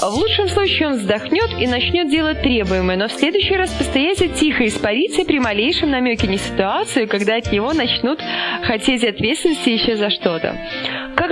В 0.00 0.14
лучшем 0.14 0.48
случае 0.48 0.88
он 0.88 0.98
вздохнет 0.98 1.50
и 1.58 1.66
начнет 1.66 2.08
делать 2.08 2.40
требуемое, 2.42 2.96
но 2.96 3.08
в 3.08 3.12
следующий 3.12 3.56
раз 3.56 3.70
постоянно 3.70 4.00
тихо 4.28 4.66
испарится 4.66 5.24
при 5.24 5.38
малейшем 5.38 5.90
намеке 5.90 6.28
на 6.28 6.38
ситуацию, 6.38 7.08
когда 7.08 7.36
от 7.36 7.50
него 7.52 7.72
начнут 7.72 8.20
хотеть 8.62 9.04
ответственности 9.04 9.70
еще 9.70 9.96
за 9.96 10.10
что-то. 10.10 10.56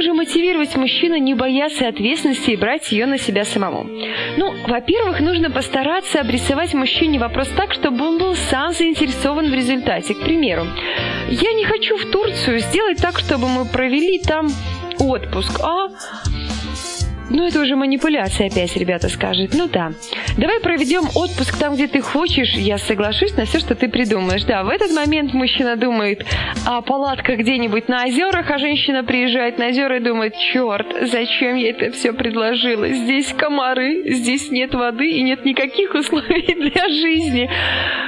Же 0.00 0.14
мотивировать 0.14 0.76
мужчину 0.76 1.16
не 1.16 1.34
бояться 1.34 1.88
ответственности 1.88 2.52
и 2.52 2.56
брать 2.56 2.92
ее 2.92 3.06
на 3.06 3.18
себя 3.18 3.44
самому? 3.44 3.84
Ну, 4.36 4.54
во-первых, 4.68 5.18
нужно 5.18 5.50
постараться 5.50 6.20
обрисовать 6.20 6.72
мужчине 6.72 7.18
вопрос 7.18 7.48
так, 7.56 7.72
чтобы 7.72 8.06
он 8.06 8.18
был 8.18 8.36
сам 8.36 8.72
заинтересован 8.72 9.50
в 9.50 9.54
результате. 9.54 10.14
К 10.14 10.20
примеру, 10.20 10.66
я 11.28 11.52
не 11.52 11.64
хочу 11.64 11.96
в 11.96 12.04
Турцию 12.12 12.60
сделать 12.60 12.98
так, 13.02 13.18
чтобы 13.18 13.48
мы 13.48 13.64
провели 13.64 14.20
там 14.20 14.48
отпуск, 15.00 15.58
а 15.64 15.88
ну, 17.30 17.46
это 17.46 17.60
уже 17.60 17.76
манипуляция 17.76 18.46
опять, 18.46 18.74
ребята 18.76 19.08
скажут. 19.08 19.50
Ну 19.54 19.68
да. 19.68 19.92
Давай 20.38 20.60
проведем 20.60 21.02
отпуск 21.14 21.58
там, 21.58 21.74
где 21.74 21.86
ты 21.86 22.00
хочешь. 22.00 22.54
Я 22.54 22.78
соглашусь 22.78 23.36
на 23.36 23.44
все, 23.44 23.58
что 23.58 23.74
ты 23.74 23.88
придумаешь. 23.88 24.44
Да, 24.44 24.62
в 24.62 24.68
этот 24.68 24.92
момент 24.92 25.34
мужчина 25.34 25.76
думает 25.76 26.24
о 26.66 26.80
палатка 26.80 27.36
где-нибудь 27.36 27.88
на 27.88 28.04
озерах, 28.04 28.50
а 28.50 28.58
женщина 28.58 29.04
приезжает 29.04 29.58
на 29.58 29.68
озера 29.68 29.98
и 29.98 30.00
думает, 30.00 30.34
черт, 30.36 30.86
зачем 31.02 31.56
я 31.56 31.70
это 31.70 31.90
все 31.92 32.12
предложила? 32.12 32.88
Здесь 32.88 33.32
комары, 33.36 34.04
здесь 34.06 34.50
нет 34.50 34.74
воды 34.74 35.10
и 35.10 35.22
нет 35.22 35.44
никаких 35.44 35.94
условий 35.94 36.54
для 36.70 36.88
жизни. 36.88 37.50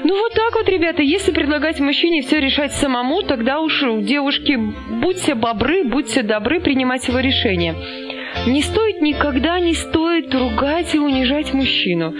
Ну 0.04 0.18
вот 0.18 0.32
так 0.32 0.54
вот, 0.54 0.68
ребята, 0.68 1.02
если 1.02 1.32
предлагать 1.32 1.78
мужчине 1.78 2.22
все 2.22 2.40
решать 2.40 2.72
самому, 2.72 3.22
тогда 3.22 3.60
уж 3.60 3.80
девушки, 4.00 4.58
будьте 5.02 5.34
бобры, 5.34 5.84
будьте 5.84 6.22
добры 6.22 6.60
принимать 6.60 7.06
его 7.06 7.18
решение. 7.18 8.09
Не 8.46 8.62
стоит 8.62 9.02
никогда 9.02 9.60
не 9.60 9.74
стоит 9.74 10.34
ругать 10.34 10.94
и 10.94 10.98
унижать 10.98 11.52
мужчину. 11.52 12.14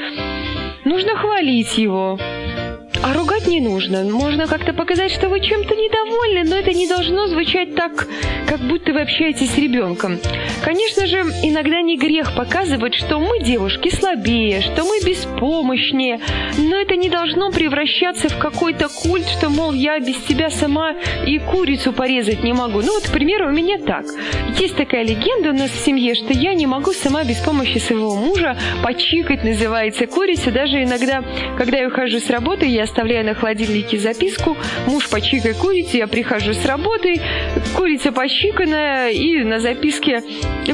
Нужно 0.84 1.16
хвалить 1.16 1.78
его. 1.78 2.18
А 3.02 3.14
ругать 3.14 3.46
не 3.46 3.60
нужно. 3.60 4.04
Можно 4.04 4.46
как-то 4.46 4.74
показать, 4.74 5.10
что 5.10 5.28
вы 5.30 5.40
чем-то 5.40 5.74
недовольны, 5.74 6.44
но 6.44 6.56
это 6.56 6.72
не 6.72 6.86
должно 6.86 7.28
звучать 7.28 7.74
так, 7.74 8.06
как 8.46 8.60
будто 8.60 8.92
вы 8.92 9.00
общаетесь 9.00 9.52
с 9.52 9.56
ребенком. 9.56 10.18
Конечно 10.62 11.06
же, 11.06 11.16
иногда 11.42 11.80
не 11.80 11.96
грех 11.96 12.34
показывать, 12.34 12.94
что 12.94 13.18
мы, 13.18 13.40
девушки, 13.40 13.88
слабее, 13.88 14.60
что 14.60 14.84
мы 14.84 15.00
беспомощнее, 15.02 16.20
но 16.58 16.76
это 16.76 16.96
не 16.96 17.08
должно 17.08 17.50
превращаться 17.50 18.28
в 18.28 18.38
какой-то 18.38 18.88
культ, 18.88 19.26
что, 19.26 19.48
мол, 19.48 19.72
я 19.72 19.98
без 19.98 20.16
тебя 20.28 20.50
сама 20.50 20.94
и 21.26 21.38
курицу 21.38 21.94
порезать 21.94 22.44
не 22.44 22.52
могу. 22.52 22.82
Ну 22.82 22.92
вот, 22.94 23.08
к 23.08 23.12
примеру, 23.12 23.48
у 23.48 23.52
меня 23.52 23.78
так. 23.78 24.04
Есть 24.58 24.76
такая 24.76 25.04
легенда 25.04 25.50
у 25.50 25.54
нас 25.54 25.70
в 25.70 25.84
семье, 25.84 26.14
что 26.14 26.34
я 26.34 26.52
не 26.52 26.66
могу 26.66 26.92
сама 26.92 27.24
без 27.24 27.38
помощи 27.38 27.78
своего 27.78 28.14
мужа 28.14 28.58
почикать, 28.84 29.42
называется, 29.42 30.06
курицу. 30.06 30.50
Даже 30.50 30.82
иногда, 30.82 31.24
когда 31.56 31.78
я 31.78 31.88
ухожу 31.88 32.18
с 32.18 32.28
работы, 32.28 32.66
я 32.66 32.86
оставляю 32.90 33.24
на 33.24 33.34
холодильнике 33.34 33.98
записку 33.98 34.56
«Муж, 34.86 35.08
почикай 35.08 35.54
курицу», 35.54 35.96
я 35.96 36.08
прихожу 36.08 36.52
с 36.52 36.64
работы, 36.66 37.20
курица 37.76 38.10
почиканная, 38.10 39.10
и 39.10 39.44
на 39.44 39.60
записке 39.60 40.22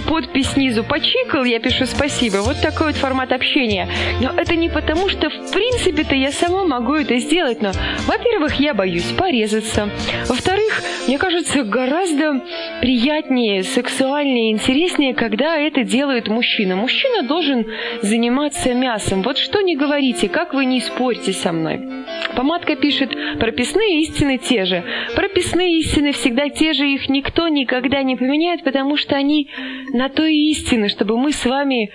подпись 0.09 0.53
снизу 0.53 0.83
«Почикал», 0.83 1.45
я 1.45 1.61
пишу 1.61 1.87
«Спасибо». 1.87 2.39
Вот 2.39 2.61
такой 2.63 2.89
вот 2.89 2.97
формат 2.97 3.33
общения. 3.33 3.89
Но 4.21 4.33
это 4.37 4.57
не 4.57 4.69
потому, 4.69 5.09
что 5.09 5.29
в 5.29 5.53
принципе-то 5.53 6.15
я 6.15 6.33
сама 6.33 6.65
могу 6.65 6.95
это 6.95 7.19
сделать, 7.19 7.61
но, 7.61 7.73
во-первых, 8.07 8.55
я 8.61 8.73
боюсь 8.73 9.13
порезаться. 9.13 9.91
Во-вторых, 10.27 10.83
мне 11.07 11.19
кажется, 11.19 11.65
гораздо 11.65 12.41
приятнее, 12.81 13.63
сексуальнее, 13.63 14.53
интереснее, 14.53 15.15
когда 15.15 15.59
это 15.59 15.85
делает 15.85 16.29
мужчина. 16.29 16.77
Мужчина 16.77 17.23
должен 17.23 17.67
заниматься 18.03 18.73
мясом. 18.73 19.23
Вот 19.23 19.37
что 19.39 19.61
не 19.61 19.77
говорите, 19.77 20.29
как 20.29 20.55
вы 20.55 20.65
не 20.65 20.81
спорите 20.81 21.33
со 21.33 21.53
мной. 21.53 22.06
Помадка 22.37 22.77
пишет, 22.77 23.17
прописные 23.41 24.03
истины 24.03 24.39
те 24.39 24.65
же. 24.65 24.85
Прописные 25.15 25.79
истины 25.79 26.13
всегда 26.13 26.49
те 26.49 26.73
же, 26.75 26.87
их 26.87 27.09
никто 27.09 27.49
никогда 27.49 28.03
не 28.03 28.15
поменяет, 28.15 28.63
потому 28.63 28.97
что 28.97 29.17
они 29.17 29.49
на 29.93 30.09
то 30.09 30.25
и 30.25 30.51
истины, 30.51 30.89
чтобы 30.89 31.17
мы 31.17 31.33
с 31.33 31.45
вами 31.45 31.91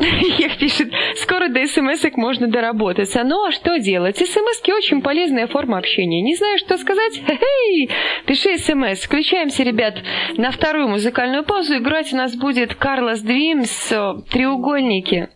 Их 0.00 0.56
пишет, 0.58 0.92
скоро 1.16 1.48
до 1.48 1.66
смс 1.66 2.04
можно 2.14 2.46
доработаться. 2.46 3.22
Ну 3.24 3.44
а 3.44 3.52
что 3.52 3.78
делать? 3.78 4.16
смс 4.16 4.62
очень 4.68 5.02
полезная 5.02 5.46
форма 5.46 5.78
общения. 5.78 6.22
Не 6.22 6.36
знаю, 6.36 6.58
что 6.58 6.78
сказать? 6.78 7.20
Хе-хей! 7.26 7.90
Пиши 8.24 8.56
смс. 8.58 9.00
Включаемся, 9.00 9.62
ребят, 9.62 9.96
на 10.36 10.52
вторую 10.52 10.88
музыкальную 10.88 11.44
паузу. 11.44 11.78
Играть 11.78 12.12
у 12.12 12.16
нас 12.16 12.34
будет 12.34 12.74
Карлос 12.74 13.20
Двимс 13.20 13.92
«Треугольники». 14.30 15.28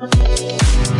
еще 0.00 0.99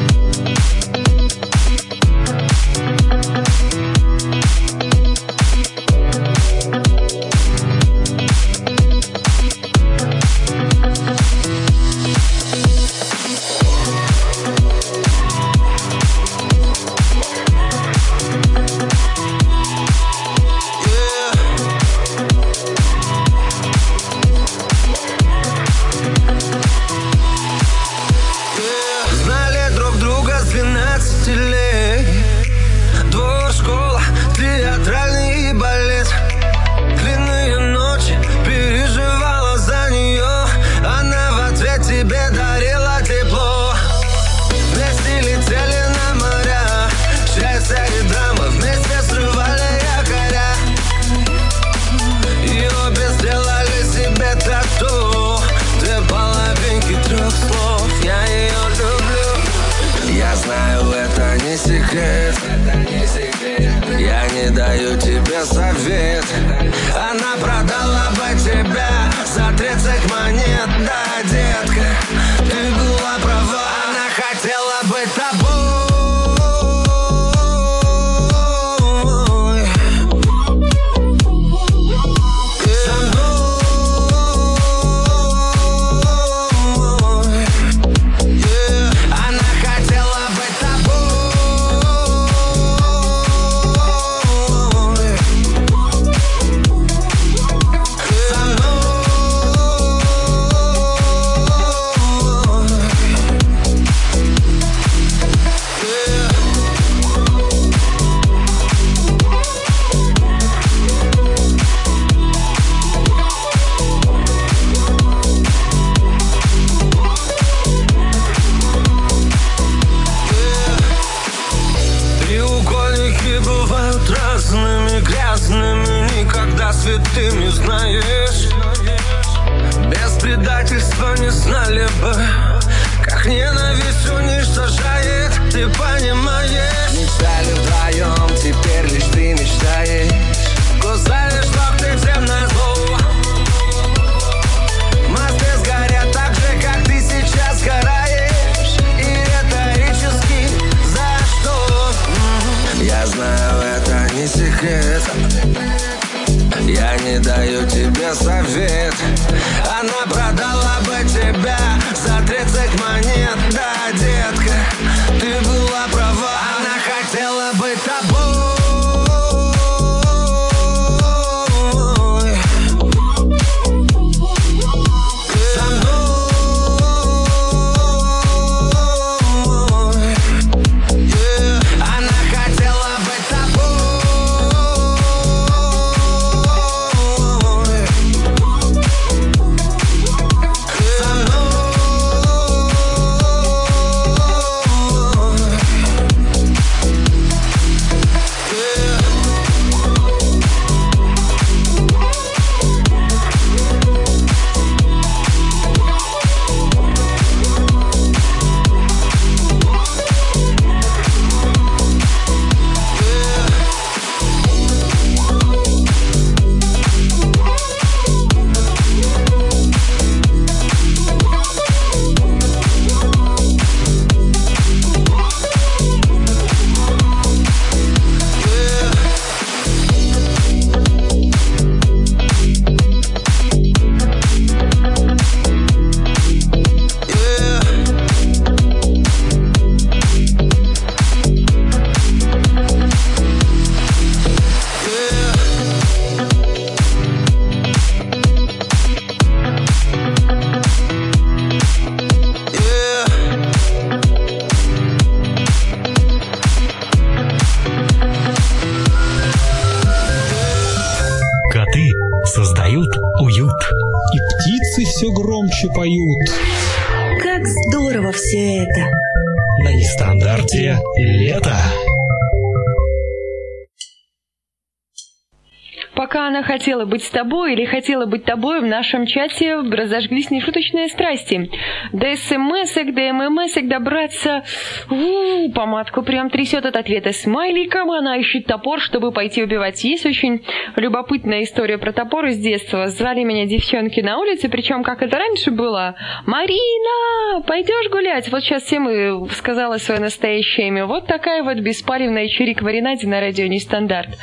быть 276.90 277.05
с 277.05 277.11
тобой 277.11 277.55
или 277.55 277.64
хотела 277.64 278.05
быть 278.05 278.24
тобой, 278.24 278.61
в 278.61 278.66
нашем 278.66 279.07
чате 279.07 279.57
разожглись 279.57 280.31
нешуточные 280.31 280.88
страсти. 280.88 281.50
До 281.92 282.14
смс-ок, 282.16 282.92
до 282.94 283.12
ММС-ок 283.12 283.68
добраться... 283.68 284.44
У, 284.90 285.50
помадку 285.53 286.03
прям 286.03 286.29
трясет 286.29 286.66
от 286.66 286.76
ответа 286.76 287.12
смайликом, 287.12 287.90
она 287.90 288.16
ищет 288.18 288.46
топор, 288.46 288.81
чтобы 288.81 289.12
пойти 289.12 289.42
убивать. 289.42 289.83
Есть 289.85 290.05
очень 290.05 290.44
любопытная 290.76 291.44
история 291.44 291.79
про 291.79 291.92
топор 291.92 292.26
из 292.26 292.38
детства. 292.38 292.88
Звали 292.88 293.22
меня 293.22 293.46
девчонки 293.46 294.00
на 294.00 294.18
улице, 294.18 294.48
причем 294.48 294.83
как 294.83 295.03
это 295.03 295.16
раньше 295.16 295.50
было. 295.50 295.94
«Марина, 296.26 297.42
пойдешь 297.46 297.90
гулять?» 297.90 298.31
Вот 298.31 298.42
сейчас 298.42 298.64
всем 298.64 298.88
и 298.88 299.29
сказала 299.31 299.79
свое 299.79 300.00
настоящее 300.00 300.68
имя. 300.68 300.87
Вот 300.87 301.07
такая 301.07 301.42
вот 301.42 301.59
беспалевная 301.59 302.29
чирик 302.29 302.62
Варинади 302.62 303.07
на 303.07 303.20
радио 303.20 303.46
«Нестандарт». 303.46 304.18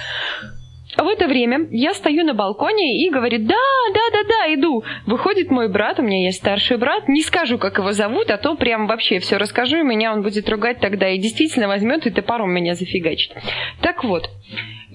А 0.98 1.04
в 1.04 1.08
это 1.08 1.28
время 1.28 1.68
я 1.70 1.94
стою 1.94 2.26
на 2.26 2.34
балконе 2.34 3.06
и 3.06 3.10
говорит, 3.12 3.46
да, 3.46 3.56
да, 3.94 4.00
да, 4.12 4.24
да, 4.28 4.54
иду. 4.56 4.84
Выходит 5.06 5.52
мой 5.52 5.70
брат, 5.70 6.00
у 6.00 6.02
меня 6.02 6.26
есть 6.26 6.40
старший 6.40 6.78
брат, 6.78 7.08
не 7.08 7.22
скажу, 7.22 7.60
как 7.60 7.78
его 7.78 7.92
зовут, 7.92 8.32
а 8.32 8.38
то 8.38 8.56
прям 8.56 8.88
вообще 8.88 9.20
все 9.20 9.38
расскажу, 9.38 9.78
и 9.78 9.84
меня 9.84 10.12
он 10.12 10.24
будет 10.24 10.50
ругать 10.50 10.80
тогда 10.80 11.08
и 11.10 11.20
действительно 11.20 11.68
возьмет 11.68 12.08
и 12.08 12.10
топором 12.10 12.52
меня 12.52 12.74
зафигачит. 12.74 13.32
Так 13.80 14.04
вот, 14.04 14.28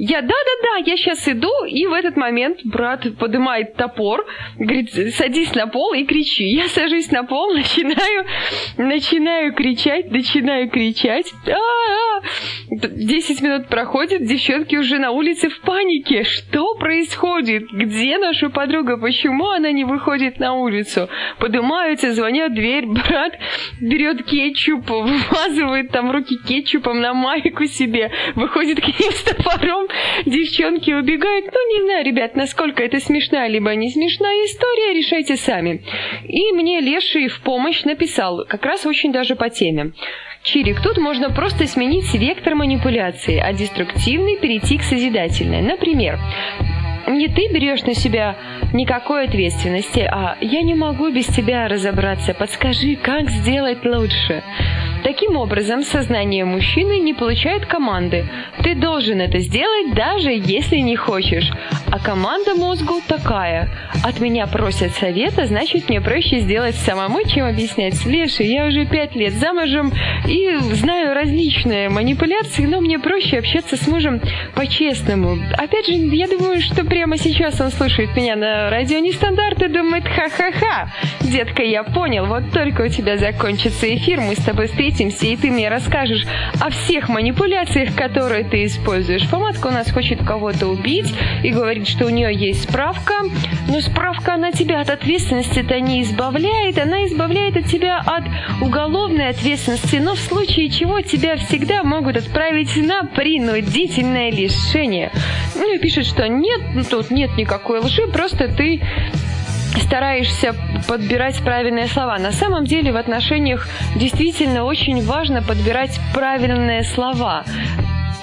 я, 0.05 0.21
да-да-да, 0.21 0.91
я 0.91 0.97
сейчас 0.97 1.29
иду, 1.29 1.65
и 1.65 1.87
в 1.87 1.93
этот 1.93 2.17
момент 2.17 2.59
брат 2.65 3.07
поднимает 3.21 3.77
топор, 3.77 4.27
говорит, 4.59 4.91
садись 5.15 5.55
на 5.55 5.69
пол 5.69 5.93
и 5.93 6.05
кричи. 6.05 6.43
Я 6.43 6.67
сажусь 6.67 7.13
на 7.13 7.23
пол, 7.23 7.53
начинаю, 7.55 8.27
начинаю 8.79 9.55
кричать, 9.55 10.11
начинаю 10.11 10.69
кричать. 10.69 11.33
А-а-а! 11.47 12.23
Десять 12.89 13.43
минут 13.43 13.69
проходит, 13.69 14.25
девчонки 14.25 14.75
уже 14.75 14.99
на 14.99 15.13
улице 15.13 15.49
в 15.49 15.61
панике. 15.61 16.25
Что 16.25 16.75
происходит? 16.75 17.71
Где 17.71 18.19
наша 18.19 18.51
подруга? 18.51 18.97
Почему 18.97 19.51
она 19.51 19.71
не 19.71 19.85
выходит 19.85 20.41
на 20.41 20.55
улицу? 20.55 21.09
Поднимаются, 21.39 22.13
звонят 22.13 22.51
в 22.51 22.55
дверь, 22.57 22.87
брат 22.87 23.35
берет 23.81 24.25
кетчуп, 24.25 24.91
вымазывает 24.91 25.93
там 25.93 26.11
руки 26.11 26.37
кетчупом 26.45 27.01
на 27.01 27.15
майку 27.15 27.67
себе, 27.67 28.11
выходит 28.35 28.81
к 28.81 28.87
ним 28.87 29.13
с 29.13 29.23
топором, 29.23 29.87
девчонки 30.27 30.91
убегают. 30.91 31.47
Ну, 31.53 31.75
не 31.75 31.85
знаю, 31.85 32.05
ребят, 32.05 32.37
насколько 32.37 32.83
это 32.83 33.01
смешная 33.01 33.49
либо 33.49 33.75
не 33.75 33.91
смешная 33.91 34.47
история, 34.47 34.95
решайте 34.95 35.37
сами. 35.37 35.83
И 36.25 36.53
мне 36.53 36.81
Леший 36.81 37.29
в 37.29 37.41
помощь 37.43 37.85
написал, 37.85 38.45
как 38.49 38.65
раз 38.65 38.87
очень 38.87 39.13
даже 39.13 39.37
по 39.37 39.51
теме. 39.51 39.93
Чирик, 40.43 40.83
тут 40.83 40.99
можно 40.99 41.31
просто 41.31 41.67
сменить 41.67 42.13
вектор 42.15 42.57
манипуляции, 42.57 43.39
а 43.39 43.53
деструктивный 43.53 44.37
перейти 44.37 44.79
к 44.79 44.83
созидательной. 44.83 45.63
Например, 45.63 46.19
не 47.07 47.29
ты 47.29 47.49
берешь 47.53 47.83
на 47.83 47.95
себя 47.95 48.37
никакой 48.73 49.27
ответственности, 49.27 50.01
а 50.01 50.37
я 50.41 50.63
не 50.63 50.75
могу 50.75 51.11
без 51.11 51.27
тебя 51.27 51.69
разобраться, 51.69 52.35
подскажи, 52.35 52.97
как 52.97 53.31
сделать 53.31 53.85
лучше. 53.85 54.43
Таким 55.03 55.37
образом, 55.37 55.83
сознание 55.83 56.45
мужчины 56.45 57.01
не 57.01 57.13
получает 57.13 57.67
команды. 57.67 58.25
Ты 58.63 58.75
должен 58.77 59.21
это 59.21 59.41
сделать, 59.41 59.95
даже 59.95 60.31
если 60.31 60.77
не 60.77 60.95
хочешь. 60.95 61.51
А 61.91 61.99
команда 61.99 62.55
мозгу 62.55 63.01
такая. 63.07 63.69
От 64.05 64.21
меня 64.21 64.47
просят 64.47 64.93
совета, 64.93 65.47
значит 65.47 65.89
мне 65.89 66.01
проще 66.01 66.39
сделать 66.39 66.77
самому, 66.77 67.25
чем 67.29 67.47
объяснять. 67.47 67.97
Слушай, 67.97 68.47
я 68.47 68.67
уже 68.67 68.87
пять 68.87 69.17
лет 69.17 69.35
замужем 69.35 69.93
и 70.27 70.57
знаю 70.73 71.15
различные 71.15 71.89
манипуляции, 71.89 72.65
но 72.65 72.81
мне 72.81 72.99
проще 72.99 73.39
общаться 73.39 73.77
с 73.77 73.87
мужем 73.89 74.21
по-честному. 74.55 75.37
Опять 75.59 75.87
же, 75.87 75.93
я 75.93 76.29
думаю, 76.29 76.61
что 76.61 76.85
прямо 76.85 77.19
сейчас 77.19 77.61
он 77.61 77.71
слушает 77.71 78.15
меня 78.17 78.37
на 78.37 78.62
радио 78.71 78.99
нестандарт 78.99 79.63
и 79.63 79.69
думает, 79.69 80.05
ха-ха-ха. 80.05 80.89
Детка, 81.21 81.63
я 81.63 81.83
понял, 81.83 82.27
вот 82.27 82.51
только 82.53 82.83
у 82.83 82.89
тебя 82.89 83.17
закончится 83.17 83.93
эфир, 83.95 84.21
мы 84.21 84.35
с 84.35 84.45
тобой 84.45 84.67
встретимся 84.67 85.27
и 85.27 85.37
ты 85.37 85.51
мне 85.51 85.69
расскажешь 85.69 86.25
о 86.61 86.71
всех 86.71 87.09
манипуляциях, 87.09 87.95
которые 87.95 88.45
ты 88.45 88.67
используешь. 88.67 89.29
Помадка 89.29 89.69
у 89.69 89.71
нас 89.71 89.91
хочет 89.91 90.25
кого-то 90.25 90.67
убить 90.67 91.13
и 91.43 91.51
говорит, 91.51 91.89
что 91.89 92.07
у 92.07 92.11
нее 92.11 92.35
есть 92.35 92.65
справка, 92.65 93.15
но 93.69 93.81
справка 93.81 94.35
она 94.35 94.53
тебя 94.53 94.81
от 94.81 94.91
ответственности-то 94.91 95.81
не 95.81 96.03
избавляет, 96.03 96.79
она 96.79 97.07
избавляет 97.07 97.57
от 97.57 97.67
тебя 97.67 97.99
от 97.99 98.25
уголовной 98.61 99.29
ответственности, 99.29 99.97
но 99.97 100.15
в 100.15 100.19
случае 100.19 100.69
чего 100.69 101.01
тебя 101.01 101.37
всегда 101.37 101.83
могут 101.83 102.17
отправить 102.17 102.77
на 102.77 103.05
принудительное 103.05 104.31
лишение. 104.31 105.11
Ну 105.55 105.75
и 105.75 105.79
пишет, 105.79 106.07
что 106.07 106.29
нет, 106.29 106.61
тут 106.91 107.11
нет 107.11 107.37
никакой 107.37 107.81
лжи, 107.81 108.07
просто 108.09 108.49
ты 108.53 108.83
стараешься 109.81 110.55
подбирать 110.89 111.43
правильные 111.43 111.87
слова. 111.87 112.19
На 112.19 112.33
самом 112.33 112.65
деле 112.65 112.93
в 112.93 112.97
отношениях 112.97 113.69
действительно 113.97 114.65
очень 114.65 115.05
важно 115.05 115.43
подбирать 115.43 115.99
правильные 116.15 116.83
слова. 116.83 117.45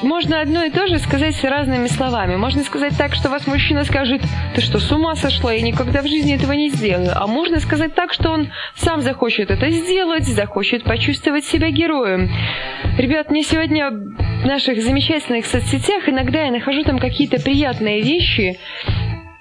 Можно 0.02 0.40
одно 0.40 0.64
и 0.64 0.70
то 0.70 0.88
же 0.88 0.98
сказать 0.98 1.44
разными 1.44 1.88
словами. 1.88 2.38
Можно 2.38 2.64
сказать 2.64 2.94
так, 2.98 3.14
что 3.16 3.30
вас 3.30 3.48
мужчина 3.48 3.84
скажет, 3.84 4.22
ты 4.56 4.62
что, 4.62 4.80
с 4.80 4.90
ума 4.92 5.16
сошла, 5.16 5.52
я 5.52 5.62
никогда 5.62 6.02
в 6.02 6.08
жизни 6.08 6.36
этого 6.36 6.54
не 6.54 6.70
сделаю. 6.70 7.12
А 7.16 7.28
можно 7.28 7.60
сказать 7.60 7.96
так, 7.96 8.14
что 8.14 8.32
он 8.32 8.50
сам 8.76 9.02
захочет 9.02 9.52
это 9.52 9.70
сделать, 9.70 10.26
захочет 10.26 10.84
почувствовать 10.86 11.44
себя 11.44 11.70
героем. 11.70 12.32
Ребят, 12.98 13.30
мне 13.30 13.44
сегодня 13.44 13.90
в 13.92 14.46
наших 14.46 14.82
замечательных 14.82 15.46
соцсетях 15.46 16.08
иногда 16.08 16.44
я 16.44 16.52
нахожу 16.52 16.84
там 16.84 17.00
какие-то 17.00 17.42
приятные 17.42 18.02
вещи, 18.02 18.58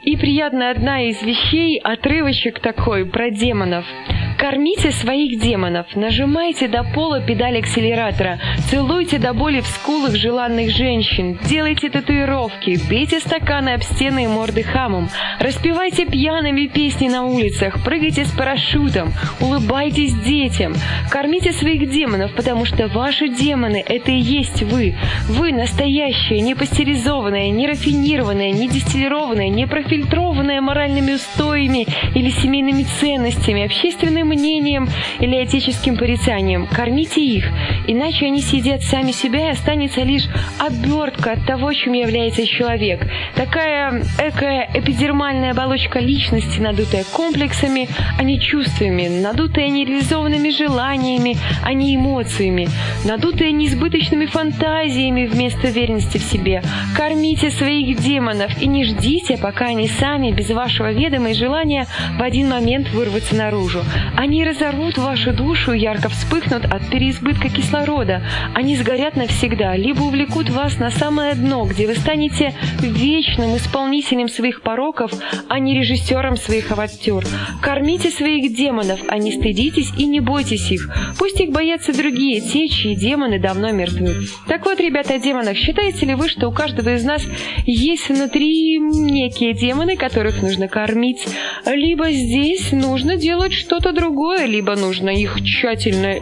и 0.08 0.16
приятная 0.16 0.70
одна 0.70 1.02
из 1.02 1.20
вещей, 1.22 1.78
отрывочек 1.78 2.60
такой 2.60 3.04
про 3.04 3.30
демонов– 3.30 3.84
Кормите 4.38 4.92
своих 4.92 5.40
демонов, 5.40 5.96
нажимайте 5.96 6.68
до 6.68 6.84
пола 6.84 7.20
педаль 7.20 7.58
акселератора, 7.58 8.38
целуйте 8.70 9.18
до 9.18 9.34
боли 9.34 9.60
в 9.60 9.66
скулах 9.66 10.14
желанных 10.14 10.70
женщин, 10.70 11.40
делайте 11.42 11.90
татуировки, 11.90 12.78
бейте 12.88 13.18
стаканы 13.18 13.70
об 13.70 13.82
стены 13.82 14.24
и 14.24 14.26
морды 14.28 14.62
хамом, 14.62 15.10
распевайте 15.40 16.06
пьяными 16.06 16.68
песни 16.68 17.08
на 17.08 17.24
улицах, 17.24 17.82
прыгайте 17.82 18.24
с 18.24 18.30
парашютом, 18.30 19.12
улыбайтесь 19.40 20.14
детям, 20.14 20.72
кормите 21.10 21.52
своих 21.52 21.90
демонов, 21.90 22.32
потому 22.34 22.64
что 22.64 22.86
ваши 22.86 23.28
демоны— 23.28 23.82
это 23.88 24.12
и 24.12 24.20
есть 24.20 24.62
вы. 24.62 24.94
Вы 25.28 25.50
настоящие, 25.50 26.42
не 26.42 26.54
пастеризованные, 26.54 27.50
не 27.50 27.66
рафинированные, 27.66 28.52
не 28.52 28.68
дистиллированные, 28.68 29.48
не 29.48 29.66
профильтрованные 29.66 30.60
моральными 30.60 31.14
устоями 31.14 31.88
или 32.14 32.30
семейными 32.30 32.84
ценностями, 33.00 33.64
общественным 33.64 34.27
мнением 34.28 34.88
или 35.20 35.44
этическим 35.44 35.96
порицанием. 35.96 36.66
Кормите 36.66 37.20
их, 37.20 37.46
иначе 37.86 38.26
они 38.26 38.40
съедят 38.40 38.82
сами 38.82 39.12
себя 39.12 39.48
и 39.48 39.52
останется 39.52 40.02
лишь 40.02 40.28
обертка 40.58 41.32
от 41.32 41.46
того, 41.46 41.72
чем 41.72 41.94
является 41.94 42.46
человек. 42.46 43.06
Такая 43.34 44.04
экая 44.18 44.68
эпидермальная 44.74 45.52
оболочка 45.52 45.98
личности, 45.98 46.60
надутая 46.60 47.04
комплексами, 47.12 47.88
а 48.18 48.22
не 48.22 48.40
чувствами, 48.40 49.08
надутая 49.08 49.68
нереализованными 49.68 50.50
желаниями, 50.50 51.36
а 51.64 51.72
не 51.72 51.96
эмоциями, 51.96 52.68
надутая 53.04 53.50
неизбыточными 53.50 54.26
фантазиями 54.26 55.26
вместо 55.26 55.68
верности 55.68 56.18
в 56.18 56.22
себе. 56.22 56.62
Кормите 56.96 57.50
своих 57.50 57.98
демонов 57.98 58.60
и 58.60 58.66
не 58.66 58.84
ждите, 58.84 59.38
пока 59.38 59.66
они 59.66 59.88
сами, 59.88 60.30
без 60.30 60.50
вашего 60.50 60.92
ведома 60.92 61.30
и 61.30 61.34
желания, 61.34 61.86
в 62.18 62.22
один 62.22 62.48
момент 62.48 62.90
вырвутся 62.90 63.34
наружу. 63.34 63.82
Они 64.18 64.44
разорвут 64.44 64.98
вашу 64.98 65.32
душу 65.32 65.72
ярко 65.72 66.08
вспыхнут 66.08 66.64
от 66.64 66.90
переизбытка 66.90 67.50
кислорода. 67.50 68.20
Они 68.52 68.74
сгорят 68.74 69.14
навсегда, 69.14 69.76
либо 69.76 70.02
увлекут 70.02 70.50
вас 70.50 70.78
на 70.78 70.90
самое 70.90 71.34
дно, 71.34 71.64
где 71.64 71.86
вы 71.86 71.94
станете 71.94 72.52
вечным 72.80 73.56
исполнителем 73.56 74.28
своих 74.28 74.62
пороков, 74.62 75.12
а 75.48 75.60
не 75.60 75.78
режиссером 75.78 76.36
своих 76.36 76.72
авантюр. 76.72 77.24
Кормите 77.62 78.10
своих 78.10 78.56
демонов, 78.56 78.98
а 79.06 79.18
не 79.18 79.30
стыдитесь 79.30 79.92
и 79.96 80.06
не 80.06 80.18
бойтесь 80.18 80.68
их. 80.72 80.92
Пусть 81.16 81.40
их 81.40 81.50
боятся 81.50 81.96
другие, 81.96 82.40
те, 82.40 82.66
чьи 82.66 82.96
демоны 82.96 83.38
давно 83.38 83.70
мертвы. 83.70 84.26
Так 84.48 84.64
вот, 84.64 84.80
ребята, 84.80 85.14
о 85.14 85.20
демонах, 85.20 85.56
считаете 85.56 86.06
ли 86.06 86.16
вы, 86.16 86.28
что 86.28 86.48
у 86.48 86.52
каждого 86.52 86.92
из 86.96 87.04
нас 87.04 87.22
есть 87.66 88.08
внутри 88.08 88.80
некие 88.80 89.54
демоны, 89.54 89.94
которых 89.96 90.42
нужно 90.42 90.66
кормить? 90.66 91.24
Либо 91.64 92.10
здесь 92.10 92.72
нужно 92.72 93.14
делать 93.14 93.52
что-то 93.52 93.92
другое? 93.92 94.07
Другое, 94.08 94.46
либо 94.46 94.74
нужно 94.74 95.10
их 95.10 95.36
тщательно, 95.42 96.16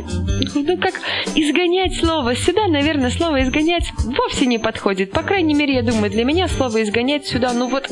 ну 0.55 0.77
как 0.77 0.95
изгонять 1.37 1.95
слово. 1.95 2.35
Сюда, 2.35 2.67
наверное, 2.67 3.11
слово 3.11 3.45
изгонять 3.45 3.85
вовсе 4.05 4.47
не 4.47 4.59
подходит. 4.59 5.13
По 5.13 5.23
крайней 5.23 5.55
мере, 5.55 5.75
я 5.75 5.83
думаю, 5.83 6.11
для 6.11 6.25
меня 6.25 6.49
слово 6.49 6.83
изгонять 6.83 7.27
сюда, 7.27 7.53
ну 7.53 7.69
вот 7.69 7.89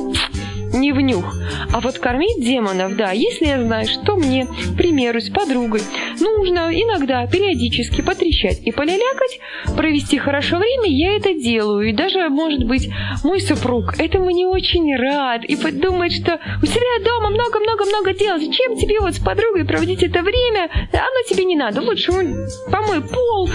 не 0.74 0.92
в 0.92 1.00
нюх. 1.00 1.34
А 1.72 1.80
вот 1.80 1.98
кормить 1.98 2.44
демонов, 2.44 2.96
да, 2.96 3.12
если 3.12 3.46
я 3.46 3.62
знаю, 3.62 3.87
что 3.87 4.16
мне, 4.16 4.46
к 4.46 4.76
примеру, 4.76 5.20
с 5.20 5.30
подругой, 5.30 5.80
нужно 6.20 6.70
иногда 6.72 7.26
периодически 7.26 8.00
потрещать 8.00 8.60
и 8.64 8.72
полялякать, 8.72 9.40
провести 9.76 10.18
хорошо 10.18 10.58
время, 10.58 10.88
я 10.88 11.16
это 11.16 11.34
делаю. 11.34 11.88
И 11.88 11.92
даже, 11.92 12.28
может 12.28 12.64
быть, 12.64 12.90
мой 13.22 13.40
супруг 13.40 13.98
этому 13.98 14.30
не 14.30 14.46
очень 14.46 14.94
рад 14.96 15.44
и 15.44 15.56
подумает, 15.56 16.12
что 16.12 16.38
у 16.62 16.66
тебя 16.66 17.04
дома 17.04 17.30
много-много-много 17.30 18.14
дел, 18.14 18.38
зачем 18.38 18.76
тебе 18.76 19.00
вот 19.00 19.14
с 19.14 19.18
подругой 19.18 19.64
проводить 19.64 20.02
это 20.02 20.22
время, 20.22 20.68
оно 20.92 21.28
тебе 21.28 21.44
не 21.44 21.56
надо. 21.56 21.80
Лучше 21.80 22.12
помой 22.70 23.00
пол, 23.02 23.48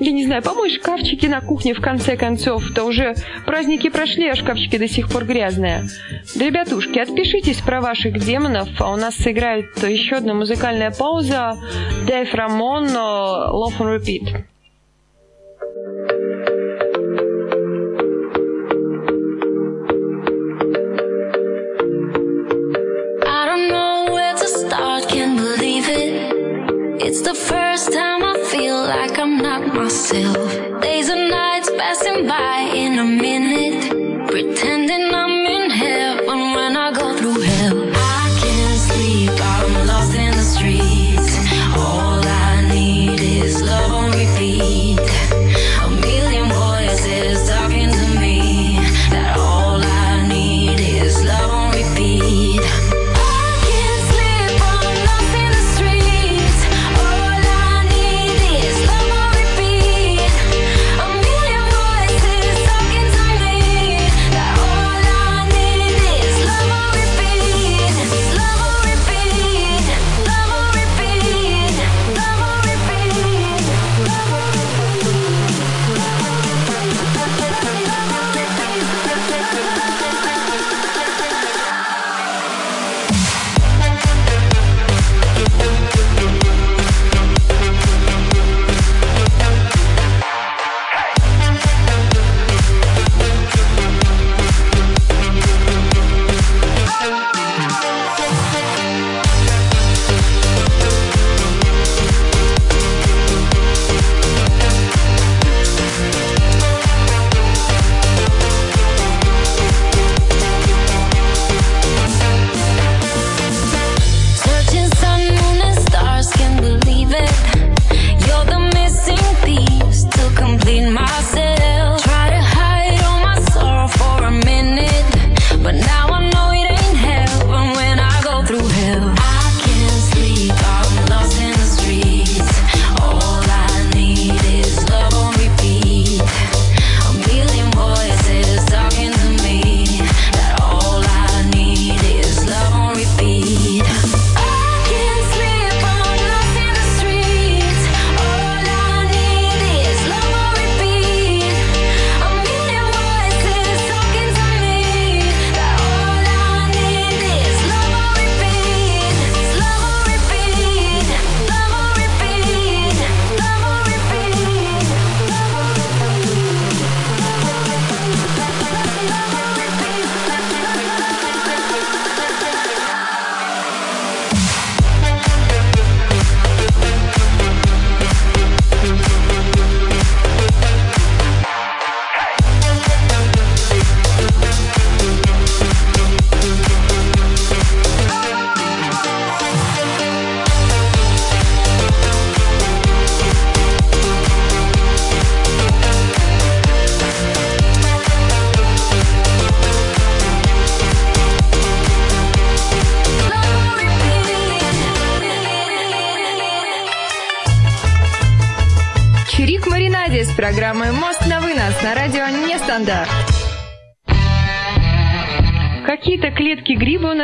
я 0.00 0.12
не 0.12 0.24
знаю, 0.24 0.42
помой 0.42 0.70
шкафчики 0.70 1.26
на 1.26 1.40
кухне 1.40 1.74
в 1.74 1.80
конце 1.80 2.16
концов. 2.16 2.64
То 2.74 2.84
уже 2.84 3.14
праздники 3.46 3.88
прошли, 3.88 4.28
а 4.28 4.34
шкафчики 4.34 4.78
до 4.78 4.88
сих 4.88 5.10
пор 5.10 5.24
грязные. 5.24 5.88
Да, 6.34 6.63
ребятушки, 6.64 6.98
отпишитесь 6.98 7.60
про 7.60 7.80
ваших 7.80 8.18
демонов, 8.18 8.68
а 8.80 8.92
у 8.92 8.96
нас 8.96 9.16
сыграет 9.16 9.66
еще 9.82 10.16
одна 10.16 10.34
музыкальная 10.34 10.90
пауза. 10.90 11.56
Дэйв 12.06 12.32
Рамон, 12.34 12.86
Love 12.86 13.78
on 13.78 13.98
Repeat. 13.98 14.44
It's 27.06 27.20
the 27.20 27.34
first 27.34 27.92
time 27.92 28.24
I 28.24 28.34
feel 28.50 28.76
like 28.76 29.18
I'm 29.18 29.36
not 29.38 29.72
myself. 29.72 30.80
Days 30.80 31.08
and 31.10 31.30
nights 31.30 31.70
passing 31.78 32.26
by 32.26 32.72
in 32.74 32.98
a 32.98 33.04
minute, 33.04 34.26
pretending 34.26 34.83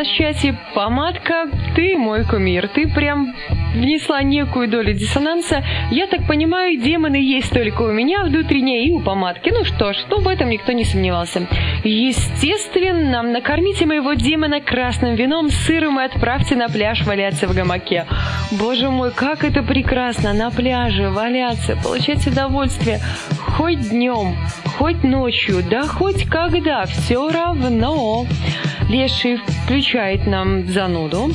нас 0.01 0.09
в 0.09 0.15
чате. 0.15 0.57
Помадка, 0.75 1.47
ты 1.75 1.99
мой 1.99 2.25
кумир. 2.25 2.69
Ты 2.69 2.89
прям 2.89 3.35
внесла 3.75 4.23
некую 4.23 4.69
долю 4.69 4.95
диссонанса. 4.95 5.63
Я 5.91 6.07
так 6.07 6.27
понимаю, 6.27 6.81
демоны 6.81 7.17
есть 7.17 7.51
только 7.51 7.83
у 7.83 7.93
меня 7.93 8.25
внутренне 8.25 8.87
и 8.87 8.93
у 8.93 9.01
помадки. 9.01 9.51
Ну 9.51 9.65
что 9.65 9.93
ж, 9.93 9.99
ну 10.09 10.21
в 10.21 10.29
этом 10.29 10.49
никто 10.49 10.73
не 10.73 10.85
сомневался. 10.85 11.47
Естественно, 11.85 13.23
накормите 13.23 13.85
моего 13.85 14.15
демона 14.15 14.61
красным 14.61 15.17
вином, 15.17 15.51
сыром 15.51 16.01
и 16.01 16.05
отправьте 16.05 16.57
на 16.57 16.69
пляж 16.69 17.05
валяться 17.05 17.47
в 17.47 17.55
гамаке. 17.55 18.07
Боже 18.53 18.89
мой, 18.89 19.11
как 19.11 19.45
это 19.45 19.63
прекрасно 19.63 20.33
на 20.33 20.51
пляже 20.51 21.11
валяться, 21.11 21.77
получать 21.77 22.27
удовольствие 22.27 23.01
хоть 23.57 23.91
днем, 23.91 24.37
хоть 24.79 25.03
ночью, 25.05 25.63
да 25.69 25.87
хоть 25.87 26.27
когда, 26.27 26.87
все 26.87 27.29
равно. 27.31 28.27
Леший 28.91 29.37
включает 29.37 30.27
нам 30.27 30.67
зануду. 30.67 31.31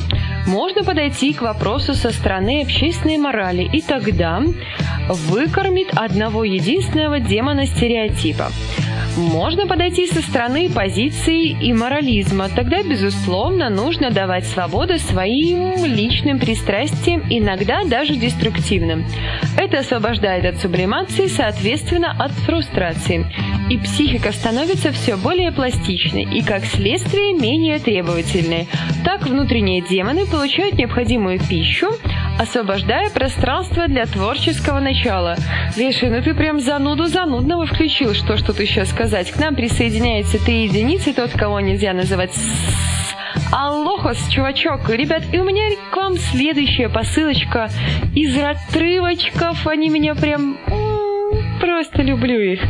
Можно 0.46 0.84
подойти 0.84 1.32
к 1.32 1.40
вопросу 1.40 1.94
со 1.94 2.10
стороны 2.10 2.60
общественной 2.60 3.16
морали, 3.16 3.62
и 3.62 3.80
тогда 3.80 4.42
выкормит 5.08 5.88
одного 5.94 6.44
единственного 6.44 7.18
демона 7.18 7.64
стереотипа. 7.66 8.50
Можно 9.16 9.66
подойти 9.66 10.06
со 10.06 10.20
стороны 10.20 10.68
позиции 10.68 11.48
и 11.48 11.72
морализма. 11.72 12.50
Тогда, 12.50 12.82
безусловно, 12.82 13.70
нужно 13.70 14.10
давать 14.10 14.46
свободу 14.46 14.98
своим 14.98 15.86
личным 15.86 16.38
пристрастиям, 16.38 17.22
иногда 17.30 17.84
даже 17.84 18.16
деструктивным. 18.16 19.06
Это 19.56 19.78
освобождает 19.78 20.44
от 20.44 20.60
сублимации, 20.60 21.28
соответственно, 21.28 22.14
от 22.18 22.30
фрустрации. 22.32 23.24
И 23.70 23.78
психика 23.78 24.32
становится 24.32 24.92
все 24.92 25.16
более 25.16 25.50
пластичной 25.50 26.24
и, 26.24 26.42
как 26.42 26.66
следствие, 26.66 27.32
менее 27.32 27.78
требовательной. 27.78 28.68
Так 29.02 29.26
внутренние 29.26 29.80
демоны 29.80 30.26
получают 30.26 30.76
необходимую 30.76 31.40
пищу, 31.40 31.88
освобождая 32.38 33.10
пространство 33.10 33.88
для 33.88 34.06
творческого 34.06 34.80
начала. 34.80 35.36
Леша, 35.76 36.06
ну 36.08 36.22
ты 36.22 36.34
прям 36.34 36.60
зануду 36.60 37.06
занудного 37.06 37.66
включил, 37.66 38.14
что 38.14 38.36
что 38.36 38.52
ты 38.52 38.66
сейчас 38.66 38.90
сказать. 38.90 39.30
К 39.30 39.38
нам 39.38 39.54
присоединяется 39.54 40.44
три 40.44 40.64
единицы, 40.64 41.12
тот, 41.12 41.32
кого 41.32 41.60
нельзя 41.60 41.92
называть 41.92 42.32
Аллохос, 43.52 44.28
чувачок. 44.28 44.88
Ребят, 44.88 45.22
и 45.32 45.38
у 45.38 45.44
меня 45.44 45.62
к 45.90 45.96
вам 45.96 46.16
следующая 46.16 46.88
посылочка 46.88 47.70
из 48.14 48.36
отрывочков. 48.36 49.66
Они 49.66 49.88
меня 49.88 50.14
прям... 50.14 50.58
Просто 51.60 52.02
люблю 52.02 52.38
их. 52.38 52.60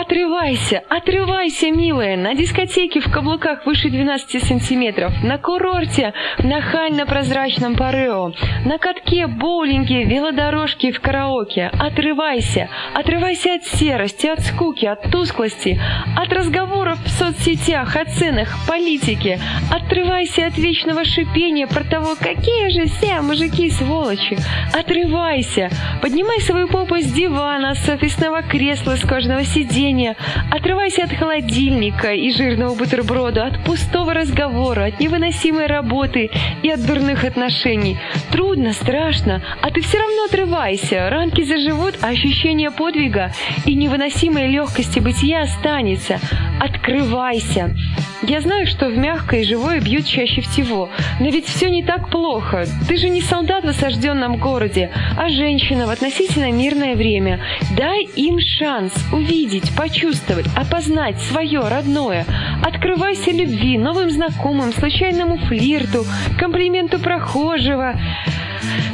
Отрывайся, 0.00 0.84
отрывайся, 0.88 1.72
милая, 1.72 2.16
на 2.16 2.36
дискотеке 2.36 3.00
в 3.00 3.10
каблуках 3.10 3.66
выше 3.66 3.90
12 3.90 4.44
сантиметров, 4.44 5.12
на 5.24 5.38
курорте 5.38 6.14
в 6.38 6.44
нахально-прозрачном 6.44 7.74
парео, 7.74 8.32
на 8.64 8.78
катке, 8.78 9.26
боулинге, 9.26 10.04
велодорожке 10.04 10.92
в 10.92 11.00
караоке. 11.00 11.72
Отрывайся, 11.80 12.68
отрывайся 12.94 13.54
от 13.54 13.64
серости, 13.64 14.28
от 14.28 14.42
скуки, 14.42 14.86
от 14.86 15.10
тусклости, 15.10 15.80
от 16.16 16.32
разговоров 16.32 17.00
в 17.04 17.10
соцсетях, 17.10 17.96
о 17.96 18.04
ценах, 18.04 18.56
политике. 18.68 19.40
Отрывайся 19.72 20.46
от 20.46 20.56
вечного 20.58 21.04
шипения 21.04 21.66
про 21.66 21.82
того, 21.82 22.14
какие 22.14 22.68
же 22.68 22.86
все 22.86 23.20
мужики 23.20 23.68
сволочи. 23.68 24.38
Отрывайся, 24.72 25.70
поднимай 26.00 26.40
свою 26.40 26.68
попу 26.68 26.98
с 26.98 27.12
дивана, 27.12 27.74
с 27.74 27.88
офисного 27.88 28.42
кресла, 28.42 28.94
с 28.94 29.00
кожаного 29.00 29.42
сиденья, 29.42 29.87
сиденья, 29.88 30.16
отрывайся 30.50 31.04
от 31.04 31.12
холодильника 31.12 32.12
и 32.12 32.30
жирного 32.30 32.74
бутерброда, 32.74 33.46
от 33.46 33.64
пустого 33.64 34.12
разговора, 34.12 34.86
от 34.86 35.00
невыносимой 35.00 35.66
работы 35.66 36.30
и 36.62 36.70
от 36.70 36.84
дурных 36.86 37.24
отношений. 37.24 37.96
Трудно, 38.30 38.72
страшно, 38.72 39.42
а 39.62 39.70
ты 39.70 39.80
все 39.80 39.98
равно 39.98 40.24
отрывайся. 40.24 41.08
Ранки 41.08 41.42
заживут, 41.42 41.94
а 42.02 42.08
ощущение 42.08 42.70
подвига 42.70 43.32
и 43.64 43.74
невыносимой 43.74 44.48
легкости 44.48 44.98
бытия 44.98 45.42
останется. 45.42 46.20
Открывайся. 46.60 47.74
Я 48.22 48.40
знаю, 48.40 48.66
что 48.66 48.88
в 48.88 48.96
мягкое 48.96 49.42
и 49.42 49.44
живое 49.44 49.80
бьют 49.80 50.04
чаще 50.04 50.40
всего, 50.40 50.90
но 51.20 51.26
ведь 51.28 51.46
все 51.46 51.70
не 51.70 51.84
так 51.84 52.10
плохо. 52.10 52.66
Ты 52.88 52.96
же 52.96 53.08
не 53.08 53.22
солдат 53.22 53.64
в 53.64 53.68
осажденном 53.68 54.38
городе, 54.38 54.90
а 55.16 55.28
женщина 55.28 55.86
в 55.86 55.90
относительно 55.90 56.50
мирное 56.50 56.96
время. 56.96 57.40
Дай 57.76 58.02
им 58.16 58.40
шанс 58.40 58.92
увидеть, 59.12 59.74
почувствовать, 59.76 60.46
опознать 60.56 61.20
свое 61.20 61.60
родное. 61.60 62.26
Открывайся 62.64 63.30
любви, 63.30 63.78
новым 63.78 64.10
знакомым, 64.10 64.72
случайному 64.72 65.38
флирту, 65.38 66.04
комплименту 66.38 66.98
прохожего. 66.98 67.94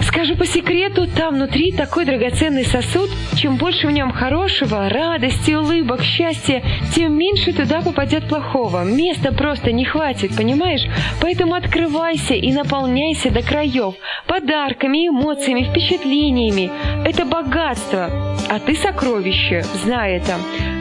Скажу 0.03 0.37
по 0.37 0.47
секрету, 0.47 1.07
там 1.07 1.35
внутри 1.35 1.73
такой 1.73 2.05
драгоценный 2.05 2.65
сосуд, 2.65 3.11
чем 3.37 3.57
больше 3.57 3.87
в 3.87 3.91
нем 3.91 4.13
хорошего, 4.13 4.89
радости, 4.89 5.53
улыбок, 5.53 6.03
счастья, 6.03 6.63
тем 6.95 7.17
меньше 7.17 7.53
туда 7.53 7.81
попадет 7.81 8.29
плохого. 8.29 8.85
Места 8.85 9.33
просто 9.33 9.73
не 9.73 9.85
хватит, 9.85 10.37
понимаешь? 10.37 10.87
Поэтому 11.21 11.55
открывайся 11.55 12.35
и 12.35 12.53
наполняйся 12.53 13.31
до 13.31 13.43
краев 13.43 13.95
подарками, 14.27 15.09
эмоциями, 15.09 15.65
впечатлениями. 15.65 16.71
Это 17.05 17.25
богатство, 17.25 18.37
а 18.49 18.59
ты 18.59 18.77
сокровище, 18.77 19.65
знай 19.83 20.17
это. 20.17 20.35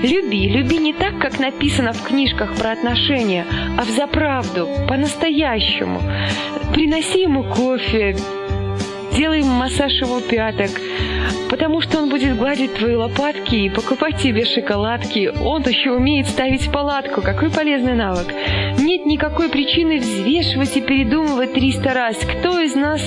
Люби, 0.03 0.49
люби 0.49 0.77
не 0.77 0.93
так, 0.93 1.17
как 1.19 1.39
написано 1.39 1.93
в 1.93 2.03
книжках 2.03 2.55
про 2.55 2.71
отношения, 2.71 3.45
а 3.77 3.83
в 3.83 3.89
заправду, 3.89 4.67
по-настоящему. 4.87 6.01
Приноси 6.73 7.21
ему 7.21 7.43
кофе, 7.43 8.15
Делай 9.15 9.43
массаж 9.43 9.93
его 10.01 10.19
пяток, 10.21 10.71
потому 11.49 11.81
что 11.81 11.99
он 11.99 12.09
будет 12.09 12.35
гладить 12.35 12.73
твои 12.73 12.95
лопатки 12.95 13.55
и 13.55 13.69
покупать 13.69 14.17
тебе 14.17 14.43
шоколадки. 14.43 15.31
Он 15.43 15.61
еще 15.61 15.91
умеет 15.91 16.27
ставить 16.27 16.71
палатку. 16.71 17.21
Какой 17.21 17.51
полезный 17.51 17.93
навык. 17.93 18.33
Нет 18.79 19.05
никакой 19.05 19.49
причины 19.49 19.99
взвешивать 19.99 20.75
и 20.77 20.81
передумывать 20.81 21.53
300 21.53 21.93
раз, 21.93 22.17
кто 22.17 22.59
из 22.59 22.73
нас 22.73 23.01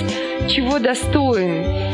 чего 0.47 0.79
достоин 0.79 1.86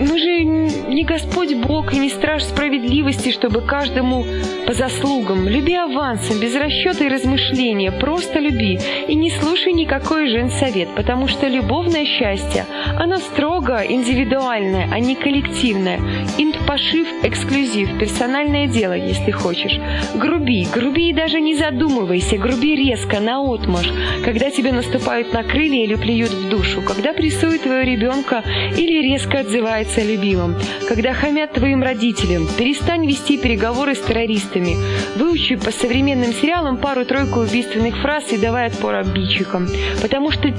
мы 0.00 0.18
же 0.18 0.44
не 0.44 1.04
Господь 1.04 1.54
Бог 1.54 1.94
и 1.94 1.98
не 1.98 2.10
страж 2.10 2.42
справедливости, 2.44 3.30
чтобы 3.30 3.62
каждому 3.62 4.24
по 4.66 4.72
заслугам. 4.74 5.48
Люби 5.48 5.74
авансом, 5.74 6.38
без 6.38 6.54
расчета 6.54 7.04
и 7.04 7.08
размышления, 7.08 7.92
просто 7.92 8.38
люби. 8.38 8.78
И 9.08 9.14
не 9.14 9.30
слушай 9.30 9.72
никакой 9.72 10.28
женсовет, 10.28 10.88
потому 10.94 11.28
что 11.28 11.46
любовное 11.46 12.04
счастье, 12.04 12.66
оно 12.98 13.16
строго 13.18 13.82
индивидуальное, 13.88 14.88
а 14.92 14.98
не 14.98 15.14
коллективное. 15.14 16.00
Инт-пошив, 16.36 17.06
эксклюзив, 17.22 17.98
персональное 17.98 18.66
дело, 18.66 18.94
если 18.94 19.30
хочешь. 19.30 19.80
Груби, 20.14 20.66
груби 20.72 21.10
и 21.10 21.12
даже 21.12 21.40
не 21.40 21.54
задумывайся, 21.54 22.36
груби 22.36 22.76
резко, 22.76 23.20
наотмашь, 23.20 23.90
когда 24.24 24.50
тебе 24.50 24.72
наступают 24.72 25.32
на 25.32 25.42
крылья 25.42 25.84
или 25.84 25.94
плюют 25.94 26.32
в 26.32 26.48
душу, 26.48 26.82
когда 26.82 27.12
прессуют 27.12 27.62
твоего 27.62 27.88
ребенка 27.88 28.42
или 28.76 29.02
резко 29.02 29.38
называется 29.86 30.02
любимым. 30.02 30.56
Когда 30.88 31.12
хамят 31.14 31.52
твоим 31.52 31.82
родителям, 31.82 32.46
перестань 32.58 33.06
вести 33.06 33.38
переговоры 33.38 33.94
с 33.94 34.00
террористами. 34.00 34.76
Выучи 35.16 35.56
по 35.56 35.70
современным 35.70 36.32
сериалам 36.32 36.76
пару-тройку 36.76 37.40
убийственных 37.40 37.96
фраз 37.98 38.32
и 38.32 38.36
давай 38.36 38.66
отпор 38.66 38.96
обидчикам. 38.96 39.68
Потому 40.02 40.30
что 40.30 40.52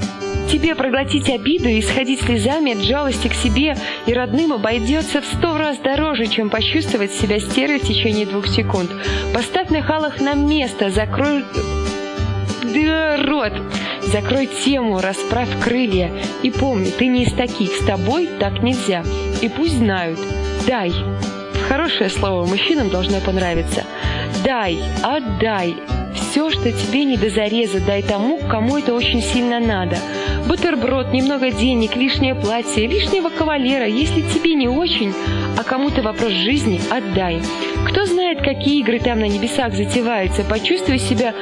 тебе 0.50 0.74
проглотить 0.74 1.28
обиду 1.28 1.68
и 1.68 1.82
сходить 1.82 2.22
слезами 2.22 2.72
от 2.72 2.78
жалости 2.78 3.28
к 3.28 3.34
себе 3.34 3.76
и 4.06 4.12
родным 4.12 4.52
обойдется 4.52 5.20
в 5.20 5.24
сто 5.24 5.56
раз 5.58 5.78
дороже, 5.78 6.26
чем 6.26 6.50
почувствовать 6.50 7.12
себя 7.12 7.38
стерой 7.38 7.78
в 7.78 7.86
течение 7.86 8.26
двух 8.26 8.48
секунд. 8.48 8.90
Поставь 9.34 9.70
на 9.70 9.82
халах 9.82 10.20
на 10.20 10.34
место, 10.34 10.90
закрой 10.90 11.44
рот. 13.24 13.52
Закрой 14.02 14.46
тему, 14.46 15.00
расправь 15.00 15.48
крылья. 15.60 16.10
И 16.42 16.50
помни, 16.50 16.90
ты 16.90 17.06
не 17.06 17.24
из 17.24 17.32
таких, 17.32 17.72
с 17.72 17.84
тобой 17.84 18.28
так 18.38 18.62
нельзя. 18.62 19.04
И 19.42 19.48
пусть 19.48 19.78
знают. 19.78 20.18
Дай. 20.66 20.92
Хорошее 21.68 22.08
слово 22.08 22.46
мужчинам 22.46 22.88
должно 22.88 23.20
понравиться. 23.20 23.84
Дай, 24.44 24.78
отдай. 25.02 25.76
Все, 26.14 26.50
что 26.50 26.72
тебе 26.72 27.04
не 27.04 27.16
до 27.16 27.30
зареза, 27.30 27.80
дай 27.80 28.02
тому, 28.02 28.38
кому 28.48 28.78
это 28.78 28.94
очень 28.94 29.22
сильно 29.22 29.60
надо. 29.60 29.98
Бутерброд, 30.46 31.12
немного 31.12 31.50
денег, 31.50 31.96
лишнее 31.96 32.34
платье, 32.34 32.86
лишнего 32.86 33.28
кавалера, 33.28 33.86
если 33.86 34.22
тебе 34.22 34.54
не 34.54 34.68
очень, 34.68 35.12
а 35.58 35.62
кому-то 35.62 36.02
вопрос 36.02 36.32
жизни, 36.32 36.80
отдай. 36.90 37.42
Кто 37.86 38.06
знает, 38.06 38.40
какие 38.40 38.80
игры 38.80 38.98
там 38.98 39.20
на 39.20 39.28
небесах 39.28 39.74
затеваются, 39.74 40.44
почувствуй 40.44 40.98
себя 40.98 41.34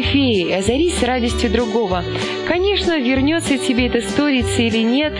доброй 0.00 0.02
феей, 0.02 0.56
озарись 0.56 1.02
радостью 1.02 1.50
другого. 1.50 2.04
Конечно, 2.46 2.98
вернется 2.98 3.58
тебе 3.58 3.86
эта 3.86 4.00
сторица 4.00 4.62
или 4.62 4.82
нет, 4.82 5.12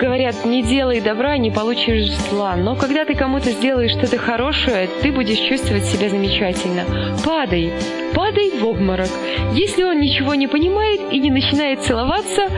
Говорят, 0.00 0.44
не 0.44 0.62
делай 0.62 1.00
добра, 1.00 1.38
не 1.38 1.50
получишь 1.50 2.10
зла. 2.28 2.56
Но 2.56 2.76
когда 2.76 3.06
ты 3.06 3.14
кому-то 3.14 3.52
сделаешь 3.52 3.92
что-то 3.92 4.18
хорошее, 4.18 4.88
ты 5.02 5.12
будешь 5.12 5.38
чувствовать 5.38 5.84
себя 5.84 6.10
замечательно. 6.10 6.84
Падай, 7.24 7.72
падай 8.14 8.50
в 8.50 8.66
обморок. 8.66 9.08
Если 9.54 9.82
он 9.82 10.00
ничего 10.00 10.34
не 10.34 10.46
понимает 10.46 11.00
и 11.10 11.20
не 11.20 11.30
начинает 11.30 11.84
целоваться, 11.84 12.48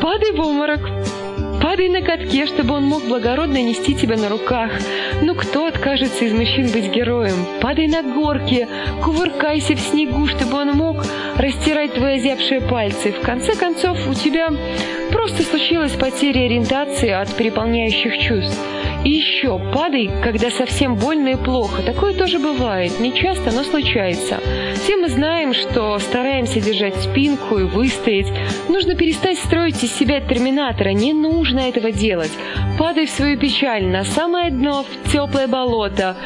падай 0.00 0.32
в 0.32 0.40
обморок. 0.40 0.80
Падай 1.66 1.88
на 1.88 2.00
катке, 2.00 2.46
чтобы 2.46 2.74
он 2.74 2.84
мог 2.84 3.02
благородно 3.02 3.60
нести 3.60 3.96
тебя 3.96 4.16
на 4.16 4.28
руках. 4.28 4.70
Ну 5.20 5.34
кто 5.34 5.66
откажется 5.66 6.24
из 6.24 6.32
мужчин 6.32 6.70
быть 6.70 6.92
героем? 6.92 7.44
Падай 7.60 7.88
на 7.88 8.04
горке, 8.04 8.68
кувыркайся 9.02 9.74
в 9.74 9.80
снегу, 9.80 10.28
чтобы 10.28 10.58
он 10.58 10.74
мог 10.74 11.04
растирать 11.36 11.92
твои 11.94 12.18
озябшие 12.18 12.60
пальцы. 12.60 13.10
В 13.10 13.20
конце 13.20 13.56
концов, 13.56 13.98
у 14.06 14.14
тебя 14.14 14.52
просто 15.10 15.42
случилась 15.42 15.90
потеря 15.90 16.44
ориентации 16.44 17.10
от 17.10 17.34
переполняющих 17.34 18.16
чувств. 18.16 18.60
И 19.04 19.10
еще 19.10 19.58
падай, 19.72 20.10
когда 20.22 20.50
совсем 20.50 20.96
больно 20.96 21.28
и 21.28 21.36
плохо. 21.36 21.82
Такое 21.82 22.14
тоже 22.14 22.38
бывает. 22.38 22.98
Не 23.00 23.14
часто, 23.14 23.52
но 23.52 23.62
случается. 23.62 24.40
Все 24.74 24.96
мы 24.96 25.08
знаем, 25.08 25.54
что 25.54 25.98
стараемся 25.98 26.60
держать 26.60 26.96
спинку 26.96 27.58
и 27.58 27.64
выстоять. 27.64 28.32
Нужно 28.68 28.94
перестать 28.94 29.38
строить 29.38 29.82
из 29.82 29.92
себя 29.92 30.20
терминатора. 30.20 30.90
Не 30.90 31.12
нужно 31.12 31.60
этого 31.60 31.92
делать. 31.92 32.32
Падай 32.78 33.06
в 33.06 33.10
свою 33.10 33.38
печаль 33.38 33.86
на 33.86 34.04
самое 34.04 34.50
дно, 34.50 34.84
в 34.84 35.12
теплое 35.12 35.46
болото. 35.46 36.16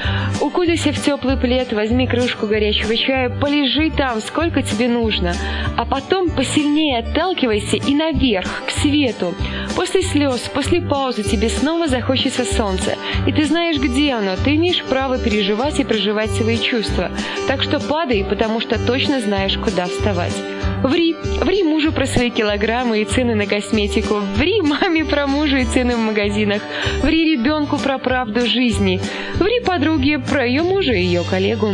Укутайся 0.41 0.93
в 0.93 1.01
теплый 1.03 1.37
плед, 1.37 1.73
возьми 1.73 2.07
кружку 2.07 2.47
горячего 2.47 2.97
чая, 2.97 3.29
полежи 3.29 3.91
там, 3.91 4.21
сколько 4.21 4.63
тебе 4.63 4.89
нужно. 4.89 5.35
А 5.77 5.85
потом 5.85 6.31
посильнее 6.31 6.99
отталкивайся 6.99 7.77
и 7.77 7.95
наверх, 7.95 8.65
к 8.67 8.71
свету. 8.71 9.35
После 9.81 10.03
слез, 10.03 10.43
после 10.53 10.83
паузы 10.83 11.23
тебе 11.23 11.49
снова 11.49 11.89
захочется 11.89 12.45
солнце. 12.45 12.97
И 13.27 13.33
ты 13.33 13.47
знаешь, 13.47 13.79
где 13.79 14.13
оно. 14.13 14.37
Ты 14.37 14.57
имеешь 14.57 14.85
право 14.85 15.17
переживать 15.17 15.81
и 15.81 15.85
проживать 15.85 16.31
свои 16.33 16.59
чувства. 16.59 17.11
Так 17.49 17.63
что 17.63 17.81
падай, 17.81 18.23
потому 18.23 18.61
что 18.61 18.79
точно 18.79 19.21
знаешь, 19.21 19.57
куда 19.57 19.87
вставать. 19.87 20.37
Ври, 20.83 21.17
ври 21.41 21.63
мужу 21.63 21.93
про 21.93 22.05
свои 22.05 22.29
килограммы 22.29 23.01
и 23.01 23.07
цены 23.07 23.35
на 23.35 23.47
косметику. 23.47 24.17
Ври 24.37 24.61
маме 24.61 25.07
про 25.07 25.27
мужа 25.27 25.57
и 25.57 25.65
цены 25.65 25.97
в 25.97 26.01
магазинах. 26.01 26.61
Ври 27.03 27.33
ребенку 27.33 27.79
про 27.79 27.97
правду 27.97 28.45
жизни. 28.45 29.01
Ври 29.37 29.61
подруге 29.61 30.19
про 30.19 30.45
ее 30.45 30.63
мужа 30.63 30.93
и 30.93 31.01
ее 31.01 31.23
коллегу. 31.25 31.71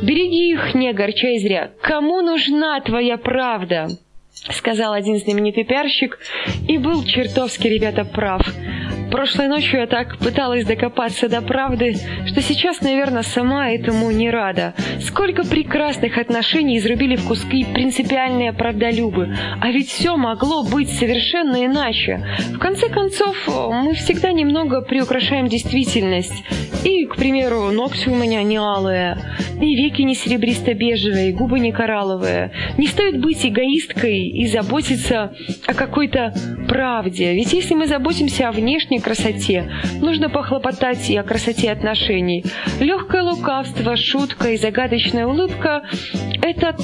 Береги 0.00 0.52
их, 0.52 0.76
не 0.76 0.90
огорчай 0.90 1.40
зря. 1.40 1.72
Кому 1.82 2.22
нужна 2.22 2.80
твоя 2.82 3.16
правда? 3.16 3.88
Сказал 4.50 4.92
один 4.92 5.18
знаменитый 5.18 5.64
пиарщик, 5.64 6.18
и 6.68 6.78
был 6.78 7.04
чертовски, 7.04 7.66
ребята, 7.66 8.04
прав. 8.04 8.42
Прошлой 9.10 9.48
ночью 9.48 9.80
я 9.80 9.86
так 9.86 10.18
пыталась 10.18 10.64
докопаться 10.64 11.28
до 11.28 11.40
правды, 11.40 11.96
что 12.26 12.42
сейчас, 12.42 12.82
наверное, 12.82 13.22
сама 13.22 13.70
этому 13.70 14.10
не 14.10 14.30
рада. 14.30 14.74
Сколько 15.00 15.44
прекрасных 15.44 16.18
отношений 16.18 16.78
изрубили 16.78 17.16
в 17.16 17.26
куски 17.26 17.64
принципиальные 17.64 18.52
правдолюбы. 18.52 19.34
А 19.60 19.70
ведь 19.70 19.88
все 19.88 20.16
могло 20.16 20.62
быть 20.62 20.90
совершенно 20.90 21.64
иначе. 21.64 22.24
В 22.54 22.58
конце 22.58 22.88
концов, 22.88 23.36
мы 23.46 23.94
всегда 23.94 24.32
немного 24.32 24.82
приукрашаем 24.82 25.48
действительность. 25.48 26.44
И, 26.84 27.06
к 27.06 27.16
примеру, 27.16 27.70
ногти 27.72 28.08
у 28.08 28.14
меня 28.14 28.42
не 28.42 28.56
алые, 28.56 29.18
и 29.60 29.74
веки 29.74 30.02
не 30.02 30.14
серебристо-бежевые, 30.14 31.30
и 31.30 31.32
губы 31.32 31.58
не 31.58 31.72
коралловые. 31.72 32.52
Не 32.76 32.86
стоит 32.86 33.20
быть 33.20 33.44
эгоисткой 33.44 34.28
и 34.28 34.46
заботиться 34.46 35.34
о 35.66 35.74
какой-то 35.74 36.32
правде. 36.68 37.34
Ведь 37.34 37.52
если 37.52 37.74
мы 37.74 37.86
заботимся 37.86 38.48
о 38.48 38.52
внешней 38.98 39.00
красоте, 39.00 39.70
нужно 40.00 40.28
похлопотать 40.28 41.08
и 41.10 41.16
о 41.16 41.22
красоте 41.22 41.70
отношений. 41.70 42.44
Легкое 42.80 43.22
лукавство, 43.22 43.96
шутка 43.96 44.50
и 44.50 44.56
загадочная 44.56 45.26
улыбка– 45.26 45.82
это 46.42 46.76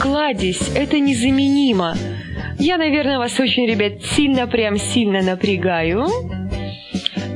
кладезь, 0.00 0.70
это 0.74 0.98
незаменимо. 0.98 1.94
Я, 2.58 2.78
наверное, 2.78 3.18
вас 3.18 3.38
очень, 3.38 3.66
ребят, 3.66 4.02
сильно, 4.02 4.46
прям 4.46 4.76
сильно 4.78 5.22
напрягаю. 5.22 6.06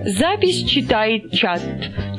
Запись 0.05 0.65
читает 0.65 1.31
чат. 1.33 1.61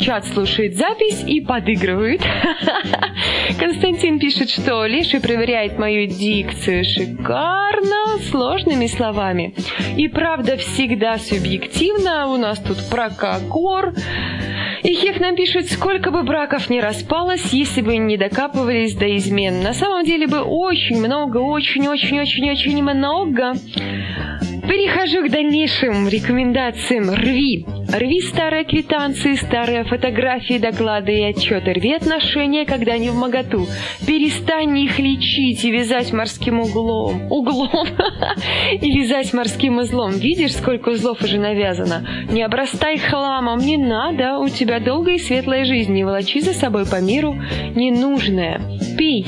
Чат 0.01 0.25
слушает 0.25 0.77
запись 0.77 1.23
и 1.27 1.41
подыгрывает. 1.41 2.21
Константин 3.59 4.17
пишет, 4.19 4.49
что 4.49 4.85
Леший 4.87 5.19
проверяет 5.19 5.77
мою 5.77 6.07
дикцию 6.07 6.83
шикарно, 6.83 8.19
сложными 8.31 8.87
словами. 8.87 9.53
И 9.97 10.07
правда 10.07 10.57
всегда 10.57 11.19
субъективно. 11.19 12.27
У 12.27 12.37
нас 12.37 12.57
тут 12.57 12.77
про 12.89 13.11
Кокор. 13.11 13.93
И 14.81 14.95
Хех 14.95 15.19
нам 15.19 15.35
пишет, 15.35 15.71
сколько 15.71 16.09
бы 16.09 16.23
браков 16.23 16.71
не 16.71 16.81
распалось, 16.81 17.53
если 17.53 17.81
бы 17.81 17.97
не 17.97 18.17
докапывались 18.17 18.95
до 18.95 19.15
измен. 19.15 19.61
На 19.61 19.75
самом 19.75 20.03
деле 20.03 20.25
бы 20.25 20.41
очень 20.41 20.99
много, 20.99 21.37
очень-очень-очень-очень 21.37 22.81
много. 22.81 23.53
Перехожу 24.67 25.27
к 25.27 25.31
дальнейшим 25.31 26.07
рекомендациям. 26.07 27.09
Рви. 27.09 27.65
Рви 27.91 28.21
старые 28.21 28.63
квитанции, 28.63 29.33
старые 29.33 29.83
фотографии, 29.83 30.59
доклады 30.59 31.13
и 31.13 31.23
отчеты. 31.23 31.73
Рви 31.73 31.93
отношения, 31.93 32.65
когда 32.65 32.93
они 32.93 33.09
в 33.09 33.15
моготу. 33.15 33.65
Перестань 34.05 34.77
их 34.77 34.99
лечить 34.99 35.65
и 35.65 35.71
вязать 35.71 36.13
морским 36.13 36.59
углом. 36.59 37.31
Углом. 37.31 37.87
И 38.81 38.99
вязать 38.99 39.33
морским 39.33 39.77
узлом. 39.77 40.11
Видишь, 40.11 40.53
сколько 40.53 40.89
узлов 40.89 41.21
уже 41.21 41.39
навязано? 41.39 42.07
Не 42.31 42.43
обрастай 42.43 42.97
хламом, 42.97 43.59
не 43.59 43.77
надо. 43.77 44.37
У 44.37 44.47
тебя 44.47 44.79
долгая 44.79 45.15
и 45.15 45.19
светлая 45.19 45.65
жизнь. 45.65 45.93
Не 45.93 46.03
волочи 46.03 46.39
за 46.39 46.53
собой 46.53 46.85
по 46.85 47.01
миру 47.01 47.35
ненужное. 47.75 48.61
Пей. 48.97 49.25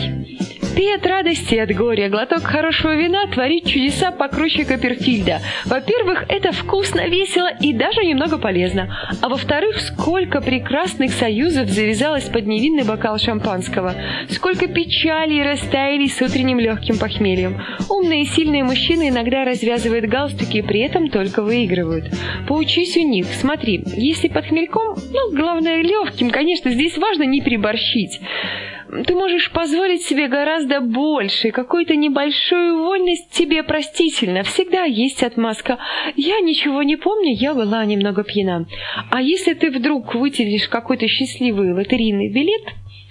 Пей 0.76 0.96
от 0.96 1.06
радости, 1.06 1.54
от 1.56 1.72
горя. 1.76 2.10
Глоток 2.10 2.44
хорошего 2.44 2.96
вина 2.96 3.28
творит 3.28 3.68
чудеса 3.68 4.12
покруче 4.12 4.66
Копперфильда. 4.66 5.40
Во-первых, 5.66 6.26
это 6.30 6.52
вкусно, 6.52 7.08
весело 7.08 7.50
и 7.62 7.74
даже 7.74 8.04
немного 8.04 8.40
полезно. 8.40 8.98
А 9.22 9.30
во-вторых, 9.30 9.80
сколько 9.80 10.42
прекрасных 10.42 11.12
союзов 11.12 11.70
завязалось 11.70 12.24
под 12.24 12.48
невинный 12.48 12.86
бокал 12.86 13.20
шампанского. 13.20 13.94
Сколько 14.30 14.68
печалей 14.68 15.44
растаяли 15.44 16.08
с 16.08 16.20
утренним 16.22 16.60
легким 16.60 16.98
похмельем. 16.98 17.62
Умные 17.90 18.24
и 18.24 18.26
сильные 18.26 18.64
мужчины 18.64 19.10
иногда 19.10 19.46
развязывают 19.46 20.06
галстуки 20.06 20.58
и 20.58 20.62
при 20.64 20.80
этом 20.80 21.10
только 21.10 21.44
выигрывают. 21.44 22.06
Поучись 22.48 22.98
у 22.98 23.08
них. 23.08 23.28
Смотри, 23.40 23.84
если 23.96 24.28
под 24.28 24.46
хмельком, 24.46 24.96
ну, 25.12 25.38
главное, 25.38 25.84
легким, 25.84 26.32
конечно, 26.32 26.72
здесь 26.72 26.98
важно 26.98 27.24
не 27.24 27.42
переборщить 27.42 28.20
ты 29.02 29.16
можешь 29.16 29.52
позволить 29.52 30.04
себе 30.04 30.28
гораздо 30.28 30.82
больше, 30.82 31.52
какую-то 31.52 31.96
небольшую 31.96 32.78
вольность 32.78 33.32
тебе 33.32 33.64
простительно. 33.64 34.44
Всегда 34.44 34.84
есть 34.84 35.24
отмазка. 35.24 35.80
Я 36.16 36.40
ничего 36.40 36.84
не 36.84 36.96
помню, 36.96 37.34
я 37.34 37.54
была 37.54 37.84
немного 37.86 38.24
пьяна. 38.24 38.68
А 39.10 39.22
если 39.22 39.54
ты 39.54 39.72
вдруг 39.72 40.14
вытянешь 40.16 40.68
какой-то 40.68 41.08
счастливый 41.08 41.74
лотерейный 41.74 42.30
билет, 42.32 42.64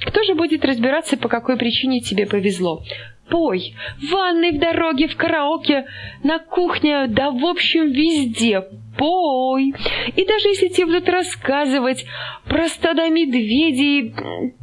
кто 0.04 0.22
же 0.24 0.34
будет 0.34 0.64
разбираться, 0.64 1.16
по 1.16 1.28
какой 1.28 1.56
причине 1.56 2.00
тебе 2.00 2.26
повезло? 2.26 2.82
Пой, 3.28 3.74
в 3.98 4.10
ванной, 4.10 4.52
в 4.52 4.58
дороге, 4.58 5.08
в 5.08 5.16
караоке, 5.16 5.86
на 6.22 6.38
кухне, 6.38 7.06
да 7.08 7.30
в 7.30 7.44
общем 7.44 7.90
везде 7.90 8.62
пой. 8.96 9.74
И 10.16 10.24
даже 10.24 10.48
если 10.48 10.68
тебе 10.68 10.86
будут 10.86 11.08
рассказывать 11.08 12.04
про 12.44 12.68
стада 12.68 13.08
медведей 13.08 14.14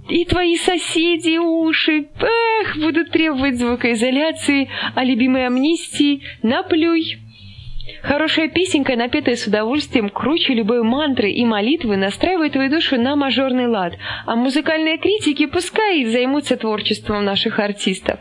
и 0.10 0.26
твои 0.26 0.56
соседи 0.56 1.38
уши, 1.38 2.08
эх, 2.20 2.78
будут 2.78 3.12
требовать 3.12 3.58
звукоизоляции, 3.58 4.70
а 4.96 5.04
любимой 5.04 5.48
амнистии 5.48 6.22
наплюй. 6.44 7.18
Хорошая 8.02 8.48
песенка, 8.48 8.96
напетая 8.96 9.36
с 9.36 9.48
удовольствием, 9.48 10.10
круче 10.10 10.54
любой 10.54 10.84
мантры 10.84 11.32
и 11.32 11.46
молитвы, 11.46 11.98
настраивает 11.98 12.54
твою 12.54 12.70
душу 12.70 13.00
на 13.00 13.16
мажорный 13.16 13.68
лад, 13.68 13.94
а 14.26 14.36
музыкальные 14.36 14.98
критики 14.98 15.46
пускай 15.46 16.06
займутся 16.06 16.58
творчеством 16.58 17.26
наших 17.26 17.60
артистов. 17.60 18.20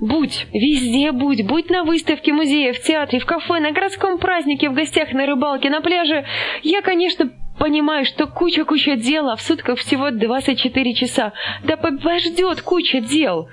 Будь, 0.00 0.46
везде 0.52 1.12
будь, 1.12 1.46
будь 1.46 1.70
на 1.70 1.84
выставке, 1.84 2.32
музее, 2.32 2.72
в 2.72 2.82
театре, 2.82 3.18
в 3.18 3.26
кафе, 3.26 3.60
на 3.60 3.72
городском 3.72 4.18
празднике, 4.18 4.68
в 4.68 4.74
гостях, 4.74 5.12
на 5.12 5.26
рыбалке, 5.26 5.70
на 5.70 5.80
пляже. 5.80 6.24
Я, 6.62 6.82
конечно, 6.82 7.30
понимаю, 7.58 8.04
что 8.04 8.26
куча-куча 8.26 8.96
дел, 8.96 9.28
а 9.28 9.36
в 9.36 9.42
сутках 9.42 9.78
всего 9.78 10.10
24 10.10 10.94
часа. 10.94 11.32
Да 11.64 11.76
подождет 11.76 12.62
куча 12.62 13.00
дел. 13.00 13.48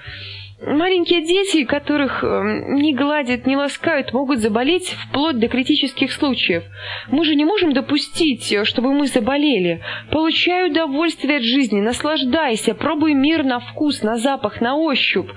Маленькие 0.65 1.25
дети, 1.25 1.65
которых 1.65 2.23
эм, 2.23 2.75
не 2.75 2.93
гладят, 2.93 3.45
не 3.45 3.57
ласкают, 3.57 4.13
могут 4.13 4.39
заболеть 4.39 4.87
вплоть 4.91 5.37
до 5.37 5.49
критических 5.49 6.09
случаев. 6.13 6.63
Мы 7.09 7.25
же 7.25 7.35
не 7.35 7.43
можем 7.43 7.73
допустить, 7.73 8.49
э, 8.53 8.63
чтобы 8.63 8.93
мы 8.93 9.07
заболели. 9.07 9.81
Получай 10.09 10.69
удовольствие 10.69 11.37
от 11.37 11.43
жизни, 11.43 11.81
наслаждайся, 11.81 12.75
пробуй 12.75 13.13
мир 13.13 13.43
на 13.43 13.59
вкус, 13.59 14.03
на 14.03 14.15
запах, 14.15 14.61
на 14.61 14.77
ощупь. 14.77 15.29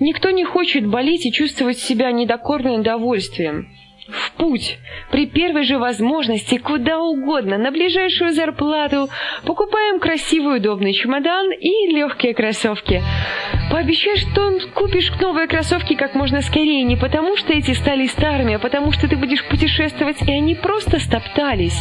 Никто 0.00 0.30
не 0.30 0.44
хочет 0.44 0.84
болеть 0.84 1.26
и 1.26 1.32
чувствовать 1.32 1.78
себя 1.78 2.10
недокорным 2.10 2.80
удовольствием 2.80 3.68
в 4.08 4.32
путь, 4.32 4.78
при 5.10 5.26
первой 5.26 5.64
же 5.64 5.78
возможности, 5.78 6.58
куда 6.58 7.00
угодно, 7.00 7.58
на 7.58 7.70
ближайшую 7.70 8.32
зарплату, 8.32 9.08
покупаем 9.44 9.98
красивый 9.98 10.58
удобный 10.58 10.92
чемодан 10.92 11.50
и 11.52 11.88
легкие 11.88 12.34
кроссовки. 12.34 13.02
Пообещай, 13.70 14.16
что 14.16 14.58
купишь 14.74 15.10
новые 15.20 15.48
кроссовки 15.48 15.94
как 15.94 16.14
можно 16.14 16.40
скорее, 16.40 16.84
не 16.84 16.96
потому 16.96 17.36
что 17.36 17.52
эти 17.52 17.72
стали 17.72 18.06
старыми, 18.06 18.54
а 18.54 18.58
потому 18.58 18.92
что 18.92 19.08
ты 19.08 19.16
будешь 19.16 19.44
путешествовать, 19.44 20.22
и 20.22 20.30
они 20.30 20.54
просто 20.54 21.00
стоптались. 21.00 21.78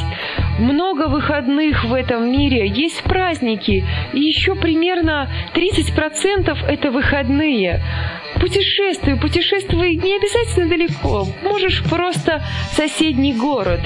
Много 0.60 1.08
выходных 1.08 1.84
в 1.84 1.94
этом 1.94 2.32
мире, 2.32 2.68
есть 2.68 3.04
праздники, 3.04 3.86
и 4.14 4.20
еще 4.20 4.56
примерно 4.56 5.30
30% 5.54 6.58
это 6.68 6.92
выходные. 6.92 7.82
Путешествуй, 8.40 9.18
путешествуй 9.18 9.96
не 9.96 10.18
обязательно 10.18 10.68
далеко, 10.68 11.28
можешь 11.44 11.84
просто 11.84 12.15
соседний 12.76 13.34
город. 13.34 13.82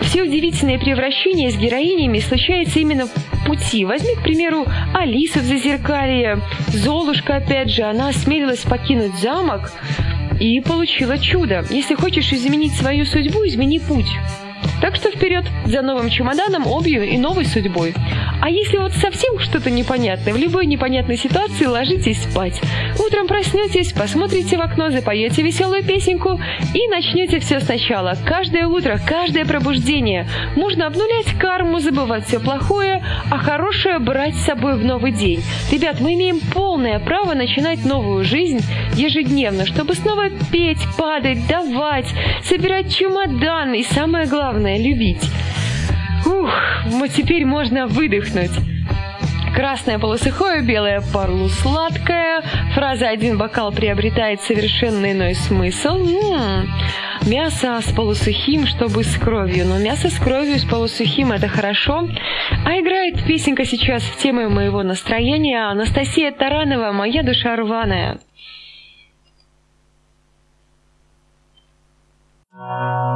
Все 0.00 0.22
удивительные 0.22 0.78
превращения 0.78 1.50
с 1.50 1.56
героинями 1.56 2.18
случаются 2.18 2.80
именно 2.80 3.06
в 3.06 3.46
пути. 3.46 3.84
Возьми, 3.84 4.14
к 4.16 4.22
примеру, 4.22 4.66
Алиса 4.94 5.40
в 5.40 5.42
Зазеркалье, 5.42 6.40
Золушка, 6.68 7.36
опять 7.36 7.70
же, 7.70 7.82
она 7.82 8.08
осмелилась 8.08 8.60
покинуть 8.60 9.14
замок 9.20 9.72
и 10.40 10.60
получила 10.60 11.18
чудо. 11.18 11.64
Если 11.70 11.94
хочешь 11.94 12.32
изменить 12.32 12.72
свою 12.72 13.04
судьбу, 13.04 13.46
измени 13.46 13.78
путь. 13.78 14.10
Так 14.80 14.96
что 14.96 15.10
вперед 15.10 15.44
за 15.66 15.82
новым 15.82 16.08
чемоданом, 16.08 16.66
обью 16.66 17.02
и 17.02 17.18
новой 17.18 17.44
судьбой. 17.44 17.94
А 18.40 18.48
если 18.48 18.78
вот 18.78 18.92
совсем 18.92 19.38
что-то 19.38 19.70
непонятное, 19.70 20.32
в 20.32 20.38
любой 20.38 20.64
непонятной 20.66 21.18
ситуации 21.18 21.66
ложитесь 21.66 22.22
спать. 22.22 22.60
Утром 22.98 23.26
проснетесь, 23.26 23.92
посмотрите 23.92 24.56
в 24.56 24.62
окно, 24.62 24.90
запоете 24.90 25.42
веселую 25.42 25.84
песенку 25.84 26.40
и 26.74 26.88
начнете 26.88 27.40
все 27.40 27.60
сначала. 27.60 28.16
Каждое 28.24 28.66
утро, 28.66 28.98
каждое 29.06 29.44
пробуждение. 29.44 30.26
Можно 30.56 30.86
обнулять 30.86 31.38
карму, 31.38 31.80
забывать 31.80 32.26
все 32.26 32.40
плохое, 32.40 33.04
а 33.30 33.38
хорошее 33.38 33.98
брать 33.98 34.34
с 34.36 34.44
собой 34.44 34.78
в 34.78 34.84
новый 34.84 35.12
день. 35.12 35.42
Ребят, 35.70 36.00
мы 36.00 36.14
имеем 36.14 36.40
полное 36.40 36.98
право 37.00 37.34
начинать 37.34 37.84
новую 37.84 38.24
жизнь 38.24 38.60
ежедневно, 38.94 39.66
чтобы 39.66 39.94
снова 39.94 40.30
петь, 40.50 40.80
падать, 40.96 41.46
давать, 41.46 42.06
собирать 42.44 42.94
чемодан 42.94 43.74
и 43.74 43.82
самое 43.82 44.26
главное– 44.26 44.69
любить. 44.78 45.30
Ух, 46.26 46.50
вот 46.86 47.10
теперь 47.10 47.44
можно 47.44 47.86
выдохнуть. 47.86 48.52
Красное 49.54 49.98
полусухое, 49.98 50.62
белое 50.62 51.02
полусладкое. 51.12 52.42
Фраза 52.74 53.08
«один 53.08 53.36
бокал» 53.36 53.72
приобретает 53.72 54.40
совершенно 54.42 55.10
иной 55.10 55.34
смысл. 55.34 55.96
М-м-м. 55.96 56.68
Мясо 57.26 57.80
с 57.82 57.92
полусухим, 57.92 58.66
чтобы 58.66 59.04
с 59.04 59.16
кровью. 59.16 59.66
Но 59.66 59.78
мясо 59.78 60.08
с 60.08 60.18
кровью 60.18 60.58
с 60.58 60.64
полусухим– 60.64 61.32
это 61.32 61.48
хорошо. 61.48 62.08
А 62.64 62.78
играет 62.80 63.24
песенка 63.26 63.64
сейчас 63.64 64.02
в 64.02 64.16
тему 64.18 64.48
моего 64.48 64.82
настроения. 64.82 65.68
Анастасия 65.68 66.30
Таранова 66.30 66.92
«Моя 66.92 67.22
душа 67.22 67.56
рваная». 67.56 68.18
Я 72.52 73.09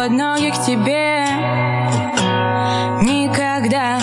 под 0.00 0.12
ноги 0.12 0.48
к 0.48 0.64
тебе. 0.64 1.26
Никогда. 3.02 4.00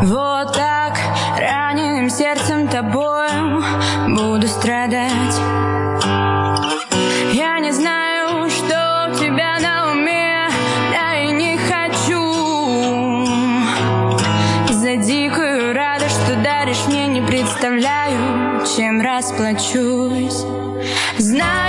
Вот 0.00 0.54
так 0.54 0.98
раненым 1.36 2.08
сердцем 2.08 2.66
тобой 2.68 3.28
Буду 4.08 4.48
страдать. 4.48 5.36
Я 7.34 7.58
не 7.60 7.72
знаю, 7.72 8.48
что 8.48 9.10
у 9.10 9.18
тебя 9.18 9.58
на 9.60 9.92
уме 9.92 10.48
Да 10.90 11.16
и 11.16 11.30
не 11.32 11.58
хочу. 11.58 13.26
За 14.72 14.96
дикую 14.96 15.74
радость, 15.74 16.22
что 16.24 16.36
даришь 16.36 16.86
мне 16.86 17.06
Не 17.06 17.20
представляю, 17.20 18.64
чем 18.64 19.02
расплачусь. 19.02 20.42
Знаешь 21.18 21.63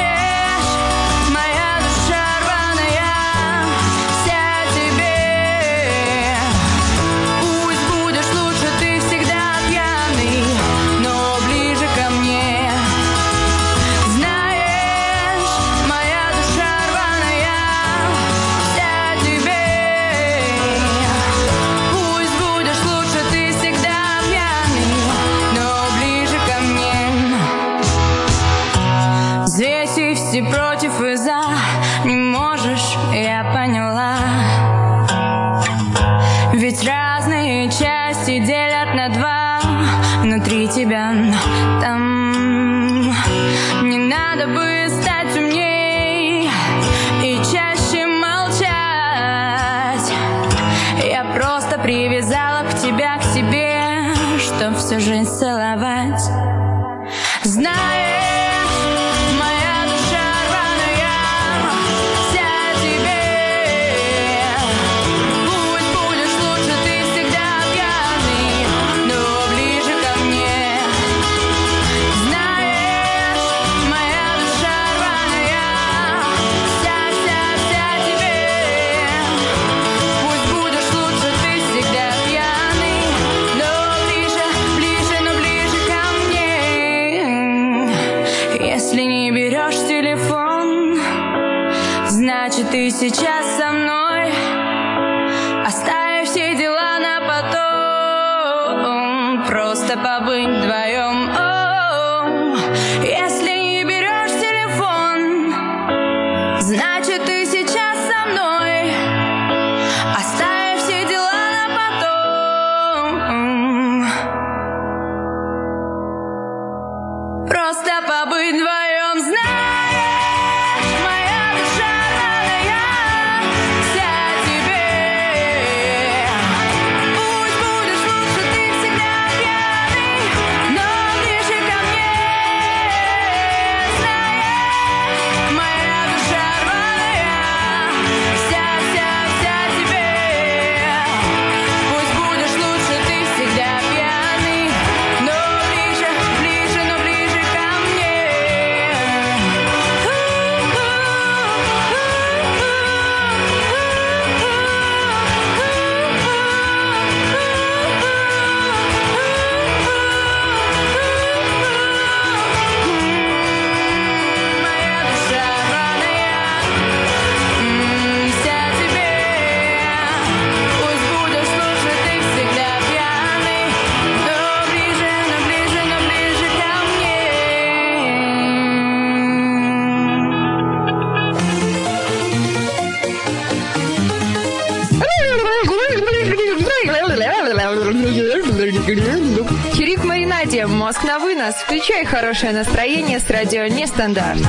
вынос». 192.06 192.06
Включай 192.06 192.22
хорошее 192.22 192.53
настроение 192.53 193.20
с 193.20 193.30
радио 193.30 193.66
«Нестандарт». 193.68 194.39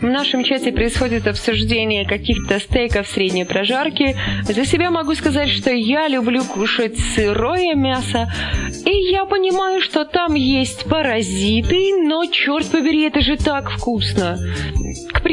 В 0.00 0.06
нашем 0.06 0.44
чате 0.44 0.70
происходит 0.70 1.26
обсуждение 1.26 2.06
каких-то 2.06 2.60
стейков 2.60 3.08
средней 3.08 3.44
прожарки. 3.44 4.16
За 4.42 4.66
себя 4.66 4.90
могу 4.90 5.14
сказать, 5.14 5.48
что 5.48 5.70
я 5.70 6.08
люблю 6.08 6.44
кушать 6.44 6.98
сырое 6.98 7.74
мясо. 7.74 8.30
И 8.84 8.90
я 9.10 9.24
понимаю, 9.24 9.80
что 9.80 10.04
там 10.04 10.34
есть 10.34 10.84
паразиты, 10.84 11.94
но, 12.06 12.26
черт 12.26 12.70
побери, 12.70 13.06
это 13.06 13.22
же 13.22 13.36
так 13.36 13.70
вкусно. 13.70 14.38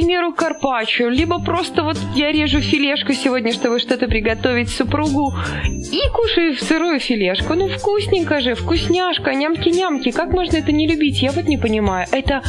Примеру, 0.01 0.33
карпаччо, 0.33 1.09
либо 1.09 1.39
просто 1.39 1.83
вот 1.83 1.95
я 2.15 2.31
режу 2.31 2.59
филешку 2.59 3.13
сегодня, 3.13 3.53
чтобы 3.53 3.77
что-то 3.77 4.07
приготовить 4.07 4.69
супругу, 4.69 5.31
и 5.75 5.99
кушаю 6.11 6.55
сырую 6.55 6.99
филешку. 6.99 7.53
Ну, 7.53 7.67
вкусненько 7.67 8.41
же, 8.41 8.55
вкусняшка, 8.55 9.35
нямки-нямки. 9.35 10.09
Как 10.09 10.33
можно 10.33 10.57
это 10.57 10.71
не 10.71 10.87
любить? 10.87 11.21
Я 11.21 11.31
вот 11.31 11.45
не 11.45 11.57
понимаю. 11.57 12.07
Это 12.11 12.41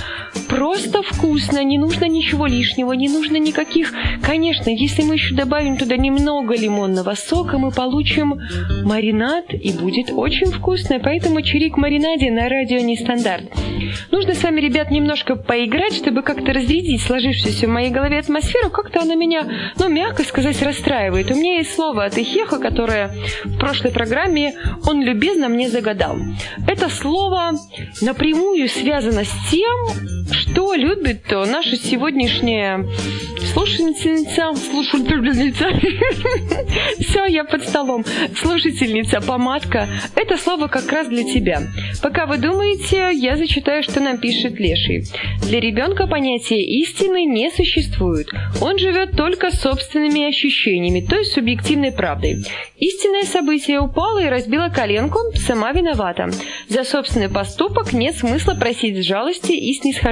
просто 0.49 1.03
вкусно, 1.03 1.63
не 1.63 1.77
нужно 1.77 2.07
ничего 2.07 2.47
лишнего, 2.47 2.95
не 2.95 3.11
нужно 3.11 3.37
никаких... 3.37 3.93
Конечно, 4.23 4.71
если 4.71 5.03
мы 5.03 5.15
еще 5.15 5.35
добавим 5.35 5.77
туда 5.77 5.99
немного 5.99 6.57
лимонного 6.57 7.15
сока, 7.15 7.59
мы 7.59 7.71
получим 7.71 8.41
маринад, 8.83 9.53
и 9.53 9.73
будет 9.73 10.11
очень 10.11 10.47
вкусно. 10.47 11.01
Поэтому 11.01 11.43
чирик 11.43 11.77
маринаде 11.77 12.31
на 12.31 12.49
радио 12.49 12.79
нестандарт. 12.79 13.45
Нужно 14.11 14.35
с 14.35 14.43
вами, 14.43 14.61
ребят, 14.61 14.91
немножко 14.91 15.37
поиграть, 15.37 15.95
чтобы 15.95 16.23
как-то 16.23 16.53
разрядить 16.53 17.03
сложившуюся 17.43 17.67
в 17.67 17.71
моей 17.71 17.91
голове 17.91 18.19
атмосферу. 18.19 18.71
Как-то 18.71 19.03
она 19.03 19.15
меня, 19.15 19.47
ну, 19.79 19.89
мягко 19.89 20.23
сказать, 20.23 20.61
расстраивает. 20.63 21.31
У 21.31 21.35
меня 21.35 21.59
есть 21.59 21.75
слово 21.75 22.05
от 22.05 22.17
Ихеха, 22.17 22.59
которое 22.59 23.15
в 23.45 23.59
прошлой 23.59 23.91
программе 23.91 24.55
он 24.87 25.03
любезно 25.03 25.49
мне 25.49 25.69
загадал. 25.69 26.17
Это 26.67 26.89
слово 26.89 27.53
напрямую 28.01 28.69
связано 28.69 29.25
с 29.25 29.51
тем, 29.51 30.22
что 30.31 30.75
любит 30.75 31.25
наша 31.31 31.77
сегодняшняя 31.77 32.87
слушательница, 33.53 34.55
слушательница, 34.55 35.67
все, 37.03 37.27
я 37.27 37.45
под 37.45 37.65
столом, 37.65 38.05
слушательница, 38.37 39.21
помадка, 39.21 39.89
это 40.17 40.37
слово 40.37 40.69
как 40.69 40.91
раз 40.91 41.09
для 41.09 41.25
тебя. 41.25 41.63
Пока 42.03 42.27
вы 42.27 42.39
думаете, 42.39 43.11
я 43.13 43.37
зачитаю, 43.37 43.83
что 43.83 44.01
нам 44.01 44.19
пишет 44.19 44.59
Леший. 44.59 45.05
Для 45.43 45.61
ребенка 45.61 46.07
понятие 46.07 46.65
истины 46.81 47.25
не 47.25 47.51
существует. 47.51 48.29
Он 48.61 48.79
живет 48.79 49.17
только 49.17 49.51
собственными 49.51 50.29
ощущениями, 50.29 51.01
то 51.01 51.17
есть 51.17 51.33
субъективной 51.33 51.93
правдой. 51.93 52.45
Истинное 52.79 53.25
событие 53.25 53.81
упало 53.81 54.19
и 54.23 54.29
разбило 54.29 54.69
коленку, 54.69 55.19
сама 55.37 55.73
виновата. 55.73 56.31
За 56.69 56.85
собственный 56.85 57.29
поступок 57.29 57.93
нет 57.93 58.17
смысла 58.17 58.55
просить 58.55 59.05
жалости 59.05 59.53
и 59.53 59.73
снисхождения. 59.75 60.12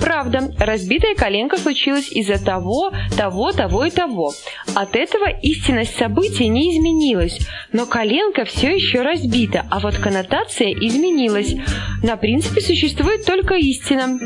Правда, 0.00 0.54
разбитая 0.58 1.14
коленка 1.14 1.56
случилась 1.56 2.10
из-за 2.10 2.42
того, 2.42 2.92
того, 3.16 3.52
того 3.52 3.84
и 3.84 3.90
того. 3.90 4.32
От 4.74 4.96
этого 4.96 5.28
истинность 5.42 5.96
события 5.96 6.48
не 6.48 6.76
изменилась, 6.76 7.38
но 7.72 7.86
коленка 7.86 8.44
все 8.44 8.74
еще 8.74 9.02
разбита, 9.02 9.66
а 9.70 9.80
вот 9.80 9.96
коннотация 9.96 10.72
изменилась. 10.72 11.54
На 12.02 12.16
принципе 12.16 12.60
существует 12.60 13.24
только 13.24 13.54
истина. 13.54 14.18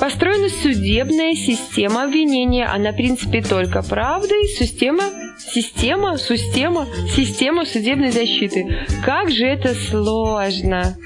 Построена 0.00 0.48
судебная 0.48 1.34
система 1.34 2.04
обвинения, 2.04 2.66
а 2.66 2.76
на 2.78 2.92
принципе 2.92 3.40
только 3.42 3.82
правда 3.82 4.34
и 4.34 4.46
система, 4.48 5.04
система, 5.52 6.18
система, 6.18 6.86
система 7.14 7.64
судебной 7.64 8.10
защиты. 8.10 8.86
Как 9.04 9.30
же 9.30 9.46
это 9.46 9.74
сложно! 9.74 10.96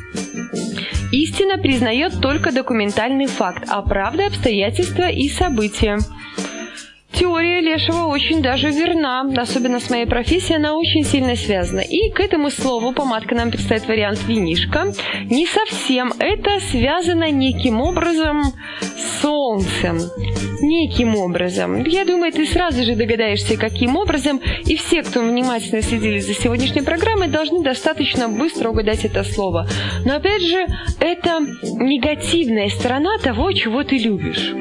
Истина 1.12 1.56
признает 1.58 2.20
только 2.20 2.52
документальный 2.52 3.26
факт, 3.26 3.64
а 3.68 3.82
правда– 3.82 4.26
обстоятельства 4.28 5.08
и 5.08 5.28
события. 5.28 5.98
Теория 7.16 7.60
Лешего 7.60 8.08
очень 8.08 8.42
даже 8.42 8.70
верна, 8.70 9.26
особенно 9.38 9.80
с 9.80 9.88
моей 9.88 10.04
профессией 10.04 10.56
она 10.56 10.74
очень 10.74 11.02
сильно 11.02 11.34
связана. 11.34 11.80
И 11.80 12.10
к 12.10 12.20
этому 12.20 12.50
слову 12.50 12.92
помадка 12.92 13.34
нам 13.34 13.50
представит 13.50 13.88
вариант 13.88 14.22
винишка. 14.26 14.92
Не 15.24 15.46
совсем, 15.46 16.12
это 16.18 16.60
связано 16.70 17.30
неким 17.30 17.80
образом 17.80 18.42
с 18.80 19.22
солнцем. 19.22 19.98
Неким 20.60 21.16
образом. 21.16 21.84
Я 21.84 22.04
думаю, 22.04 22.32
ты 22.32 22.46
сразу 22.46 22.82
же 22.84 22.94
догадаешься, 22.94 23.56
каким 23.56 23.96
образом, 23.96 24.40
и 24.66 24.76
все, 24.76 25.02
кто 25.02 25.20
внимательно 25.20 25.80
следили 25.80 26.18
за 26.18 26.34
сегодняшней 26.34 26.82
программой, 26.82 27.28
должны 27.28 27.62
достаточно 27.62 28.28
быстро 28.28 28.70
угадать 28.70 29.06
это 29.06 29.24
слово. 29.24 29.66
Но 30.04 30.16
опять 30.16 30.42
же, 30.42 30.66
это 31.00 31.40
негативная 31.62 32.68
сторона 32.68 33.16
того, 33.18 33.52
чего 33.52 33.84
ты 33.84 33.96
любишь. 33.96 34.52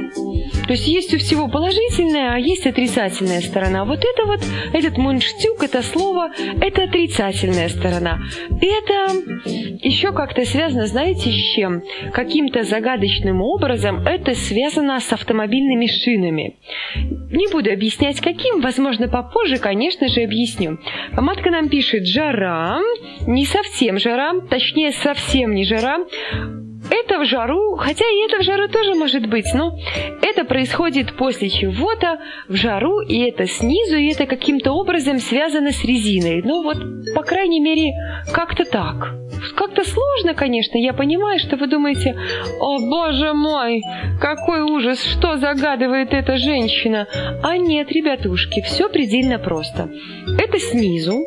То 0.67 0.73
есть 0.73 0.87
есть 0.87 1.13
у 1.13 1.17
всего 1.17 1.47
положительное, 1.47 2.33
а 2.33 2.37
есть 2.37 2.65
отрицательная 2.65 3.41
сторона. 3.41 3.85
Вот 3.85 3.99
это 3.99 4.25
вот, 4.25 4.41
этот 4.73 4.97
мунштюк, 4.97 5.63
это 5.63 5.81
слово, 5.81 6.31
это 6.61 6.83
отрицательная 6.83 7.69
сторона. 7.69 8.19
Это 8.61 9.13
еще 9.45 10.11
как-то 10.11 10.45
связано, 10.45 10.87
знаете, 10.87 11.29
с 11.29 11.55
чем? 11.55 11.83
Каким-то 12.13 12.63
загадочным 12.63 13.41
образом 13.41 14.05
это 14.05 14.33
связано 14.33 14.99
с 14.99 15.11
автомобильными 15.13 15.87
шинами. 15.87 16.57
Не 16.95 17.51
буду 17.51 17.71
объяснять, 17.71 18.19
каким, 18.19 18.61
возможно, 18.61 19.07
попозже, 19.07 19.57
конечно 19.57 20.07
же, 20.07 20.21
объясню. 20.21 20.79
Помадка 21.15 21.51
нам 21.51 21.69
пишет 21.69 22.07
«жара», 22.07 22.79
не 23.27 23.45
совсем 23.45 23.99
жара, 23.99 24.33
точнее, 24.49 24.91
совсем 24.91 25.53
не 25.53 25.65
жара, 25.65 25.99
это 26.89 27.19
в 27.19 27.25
жару, 27.25 27.75
хотя 27.75 28.05
и 28.05 28.25
это 28.25 28.41
в 28.41 28.43
жару 28.43 28.67
тоже 28.67 28.95
может 28.95 29.27
быть, 29.27 29.47
но 29.53 29.77
это 30.21 30.43
происходит 30.45 31.15
после 31.15 31.49
чего-то 31.49 32.19
в 32.47 32.55
жару, 32.55 33.01
и 33.01 33.19
это 33.19 33.47
снизу, 33.47 33.97
и 33.97 34.11
это 34.11 34.25
каким-то 34.25 34.71
образом 34.71 35.19
связано 35.19 35.71
с 35.71 35.83
резиной. 35.83 36.41
Ну 36.43 36.63
вот, 36.63 36.77
по 37.15 37.23
крайней 37.23 37.59
мере, 37.59 37.93
как-то 38.33 38.65
так. 38.65 39.13
Как-то 39.55 39.83
сложно, 39.83 40.33
конечно, 40.33 40.77
я 40.77 40.93
понимаю, 40.93 41.39
что 41.39 41.57
вы 41.57 41.67
думаете, 41.67 42.15
о 42.59 42.79
боже 42.79 43.33
мой, 43.33 43.81
какой 44.19 44.61
ужас, 44.61 45.03
что 45.03 45.37
загадывает 45.37 46.13
эта 46.13 46.37
женщина. 46.37 47.07
А 47.43 47.57
нет, 47.57 47.91
ребятушки, 47.91 48.61
все 48.61 48.89
предельно 48.89 49.39
просто. 49.39 49.89
Это 50.39 50.59
снизу, 50.59 51.23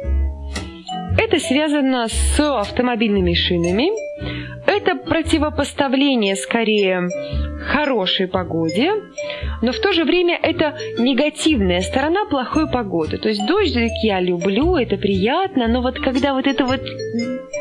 это 1.18 1.38
связано 1.38 2.06
с 2.08 2.40
автомобильными 2.40 3.34
шинами. 3.34 4.07
Это 4.66 4.96
противопоставление 4.96 6.36
скорее 6.36 7.08
хорошей 7.68 8.28
погоде, 8.28 8.92
но 9.62 9.72
в 9.72 9.80
то 9.80 9.92
же 9.92 10.04
время 10.04 10.38
это 10.40 10.76
негативная 10.98 11.80
сторона 11.80 12.24
плохой 12.26 12.68
погоды. 12.68 13.18
То 13.18 13.28
есть 13.28 13.46
дождик 13.46 13.90
я 14.02 14.20
люблю, 14.20 14.76
это 14.76 14.96
приятно, 14.96 15.68
но 15.68 15.82
вот 15.82 15.98
когда 15.98 16.34
вот 16.34 16.46
это 16.46 16.64
вот 16.64 16.80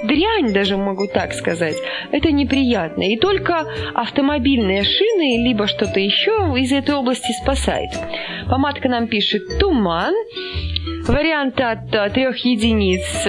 дрянь, 0.04 0.54
даже 0.54 0.78
могу 0.78 1.08
так 1.08 1.34
сказать, 1.34 1.76
это 2.12 2.32
неприятно. 2.32 3.04
И 3.04 3.18
только 3.18 3.66
автомобильные 3.94 4.84
шины, 4.84 5.44
либо 5.44 5.68
что-то 5.68 6.00
еще 6.00 6.54
из 6.58 6.72
этой 6.72 6.96
области 6.96 7.32
спасает. 7.42 7.90
Помадка 8.50 8.90
нам 8.90 9.08
пишет 9.08 9.44
«туман», 9.60 10.14
Вариант 11.08 11.60
от 11.62 11.90
трех 12.14 12.38
единиц 12.44 13.26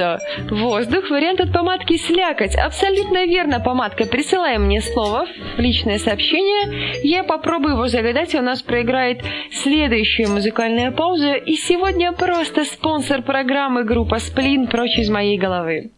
воздух, 0.51 1.11
вариант 1.11 1.41
от 1.41 1.53
помадки 1.53 1.97
слякоть. 1.97 2.57
Абсолютно 2.57 3.25
верно, 3.25 3.61
помадка. 3.61 4.05
Присылай 4.05 4.59
мне 4.59 4.81
слово 4.81 5.27
в 5.57 5.61
личное 5.61 5.99
сообщение. 5.99 7.01
Я 7.05 7.23
попробую 7.23 7.75
его 7.75 7.87
загадать, 7.87 8.35
у 8.35 8.43
нас 8.43 8.63
проиграет 8.63 9.23
следующая 9.53 10.27
музыкальная 10.27 10.91
пауза. 10.91 11.35
И 11.35 11.55
сегодня 11.55 12.13
просто 12.13 12.65
спонсор 12.65 13.23
программы 13.23 13.85
группа 13.85 14.19
Сплин 14.19 14.67
прочь 14.67 14.99
из 14.99 15.09
моей 15.09 15.39
головы. 15.39 15.91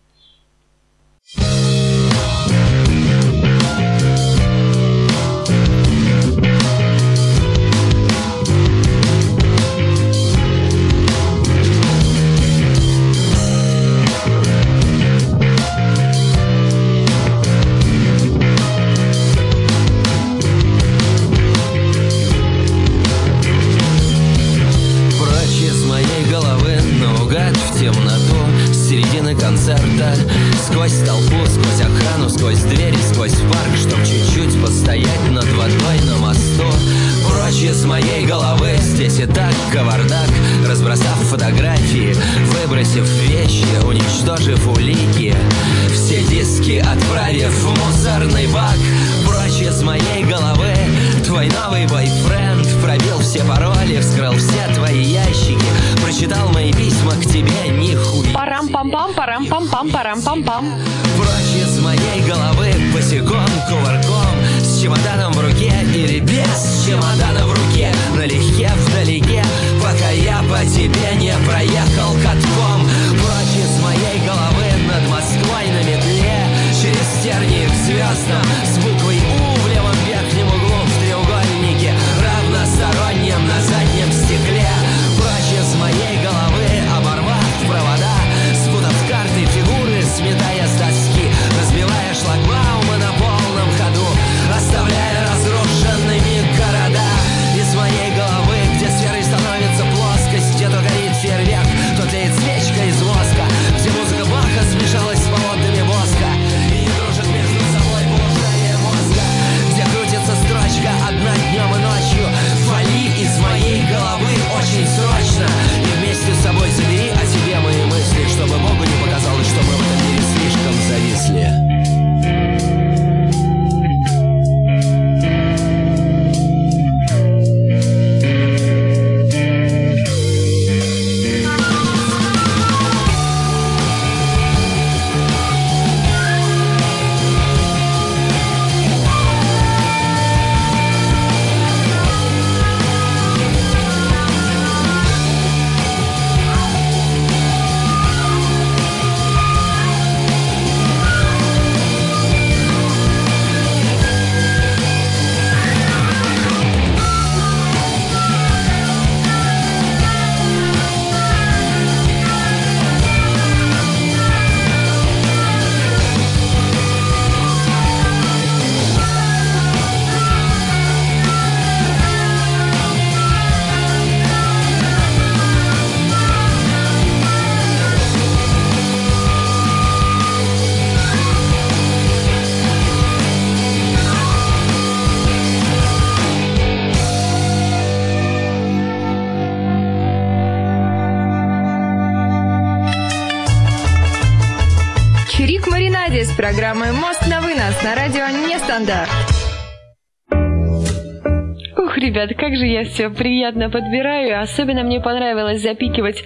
Как 202.50 202.58
же 202.58 202.66
я 202.66 202.82
все 202.82 203.10
приятно 203.10 203.70
подбираю. 203.70 204.42
Особенно 204.42 204.82
мне 204.82 205.00
понравилось 205.00 205.62
запикивать 205.62 206.24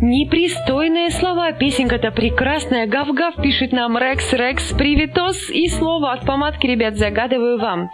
непристойные 0.00 1.10
слова. 1.10 1.52
Песенка-то 1.52 2.10
прекрасная. 2.10 2.88
Гав-гав 2.88 3.36
пишет 3.40 3.70
нам 3.70 3.96
Рекс, 3.96 4.32
Рекс, 4.32 4.72
привитос. 4.72 5.48
И 5.50 5.68
слово 5.68 6.12
от 6.14 6.26
помадки, 6.26 6.66
ребят, 6.66 6.96
загадываю 6.96 7.60
вам. 7.60 7.90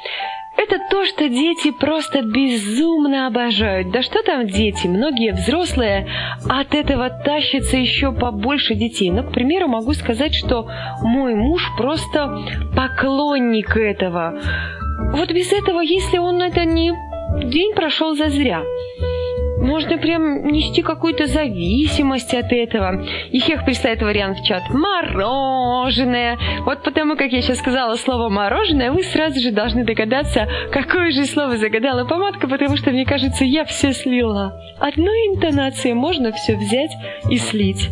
Это 0.56 0.78
то, 0.90 1.04
что 1.04 1.28
дети 1.28 1.72
просто 1.72 2.22
безумно 2.22 3.26
обожают. 3.26 3.90
Да 3.90 4.00
что 4.00 4.22
там 4.22 4.46
дети? 4.46 4.86
Многие 4.86 5.32
взрослые 5.32 6.08
от 6.48 6.74
этого 6.74 7.10
тащатся 7.10 7.76
еще 7.76 8.12
побольше 8.12 8.74
детей. 8.74 9.10
Ну, 9.10 9.24
к 9.24 9.32
примеру, 9.32 9.68
могу 9.68 9.92
сказать, 9.92 10.34
что 10.34 10.70
мой 11.02 11.34
муж 11.34 11.70
просто 11.76 12.34
поклонник 12.74 13.76
этого. 13.76 14.40
Вот 15.12 15.30
без 15.30 15.52
этого, 15.52 15.80
если 15.80 16.16
он 16.16 16.40
это 16.40 16.64
не... 16.64 17.11
День 17.40 17.74
прошел 17.74 18.14
зазря. 18.14 18.62
Можно 19.58 19.96
прям 19.96 20.48
нести 20.48 20.82
какую-то 20.82 21.26
зависимость 21.26 22.34
от 22.34 22.52
этого. 22.52 23.04
И 23.30 23.38
Хех 23.38 23.64
присылает 23.64 24.02
вариант 24.02 24.38
в 24.38 24.44
чат. 24.44 24.62
Мороженое. 24.70 26.36
Вот 26.66 26.82
потому, 26.82 27.16
как 27.16 27.30
я 27.30 27.40
сейчас 27.40 27.58
сказала 27.58 27.94
слово 27.94 28.28
мороженое, 28.28 28.90
вы 28.90 29.02
сразу 29.04 29.40
же 29.40 29.52
должны 29.52 29.84
догадаться, 29.84 30.48
какое 30.72 31.12
же 31.12 31.26
слово 31.26 31.56
загадала 31.56 32.04
помадка, 32.04 32.48
потому 32.48 32.76
что, 32.76 32.90
мне 32.90 33.06
кажется, 33.06 33.44
я 33.44 33.64
все 33.64 33.92
слила. 33.92 34.60
Одной 34.80 35.28
интонацией 35.28 35.94
можно 35.94 36.32
все 36.32 36.56
взять 36.56 36.92
и 37.30 37.36
слить. 37.36 37.88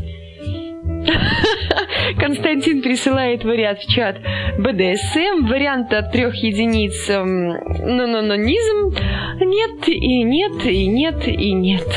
Константин 2.19 2.83
присылает 2.83 3.45
вариант 3.45 3.81
в 3.81 3.93
чат 3.93 4.17
БДСМ, 4.59 5.47
вариант 5.47 5.93
от 5.93 6.13
трех 6.13 6.35
единиц 6.37 7.09
эм, 7.09 7.51
нонононизм. 7.97 8.95
Нет 9.41 9.89
и 9.89 10.23
нет 10.23 10.67
и 10.67 10.87
нет 10.87 11.29
и 11.29 11.53
нет. 11.53 11.89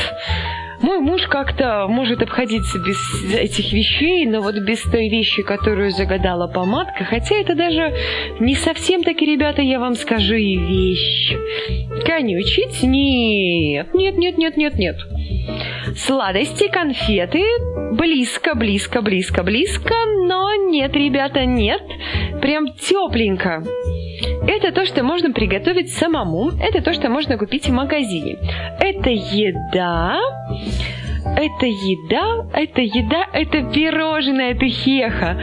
Мой 0.84 0.98
муж 0.98 1.22
как-то 1.28 1.86
может 1.88 2.20
обходиться 2.20 2.78
без 2.78 2.98
этих 3.32 3.72
вещей, 3.72 4.26
но 4.26 4.42
вот 4.42 4.54
без 4.56 4.82
той 4.82 5.08
вещи, 5.08 5.42
которую 5.42 5.90
загадала 5.90 6.46
помадка, 6.46 7.04
хотя 7.04 7.36
это 7.36 7.54
даже 7.54 7.94
не 8.38 8.54
совсем 8.54 9.02
таки, 9.02 9.24
ребята, 9.24 9.62
я 9.62 9.80
вам 9.80 9.94
скажу 9.94 10.34
и 10.34 10.58
вещь. 10.58 11.32
Конючить? 12.04 12.82
Нет, 12.82 13.94
нет, 13.94 14.18
нет, 14.18 14.36
нет, 14.36 14.56
нет, 14.58 14.74
нет. 14.74 14.96
Сладости, 15.96 16.68
конфеты, 16.68 17.42
близко, 17.92 18.54
близко, 18.54 19.00
близко, 19.00 19.42
близко, 19.42 19.94
но 20.26 20.54
нет, 20.68 20.94
ребята, 20.94 21.46
нет. 21.46 21.80
Прям 22.42 22.74
тепленько. 22.74 23.64
Это 24.46 24.72
то, 24.72 24.84
что 24.86 25.02
можно 25.02 25.32
приготовить 25.32 25.92
самому. 25.92 26.50
Это 26.60 26.82
то, 26.82 26.92
что 26.92 27.08
можно 27.08 27.38
купить 27.38 27.68
в 27.68 27.72
магазине. 27.72 28.36
Это 28.80 29.10
еда. 29.10 30.18
Это 31.36 31.66
еда, 31.66 32.46
это 32.52 32.82
еда, 32.82 33.26
это 33.32 33.62
пирожное, 33.62 34.52
это 34.52 34.66
хеха. 34.66 35.40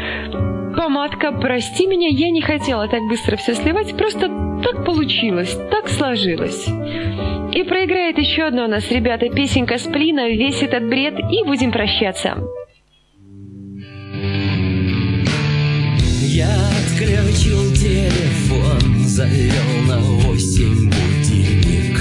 Помадка, 0.77 1.31
прости 1.31 1.85
меня, 1.87 2.07
я 2.07 2.29
не 2.29 2.41
хотела 2.41 2.87
так 2.87 3.01
быстро 3.09 3.35
все 3.35 3.55
сливать, 3.55 3.97
просто 3.97 4.29
так 4.63 4.85
получилось, 4.85 5.57
так 5.69 5.89
сложилось. 5.89 6.67
И 6.67 7.63
проиграет 7.63 8.17
еще 8.17 8.43
одно 8.43 8.65
у 8.65 8.67
нас, 8.67 8.89
ребята, 8.89 9.27
песенка 9.29 9.77
Сплина, 9.77 10.29
весь 10.29 10.61
этот 10.63 10.87
бред, 10.87 11.15
и 11.31 11.43
будем 11.43 11.71
прощаться. 11.71 12.37
Я 16.21 16.47
отключил 16.79 17.73
телефон, 17.73 18.40
завел 19.11 19.81
на 19.89 19.99
восемь 19.99 20.89
будильник. 20.89 21.99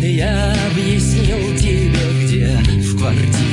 Я 0.00 0.54
объяснил 0.70 1.56
тебе, 1.58 2.04
где 2.22 2.46
в 2.80 2.96
квартире 2.96 3.43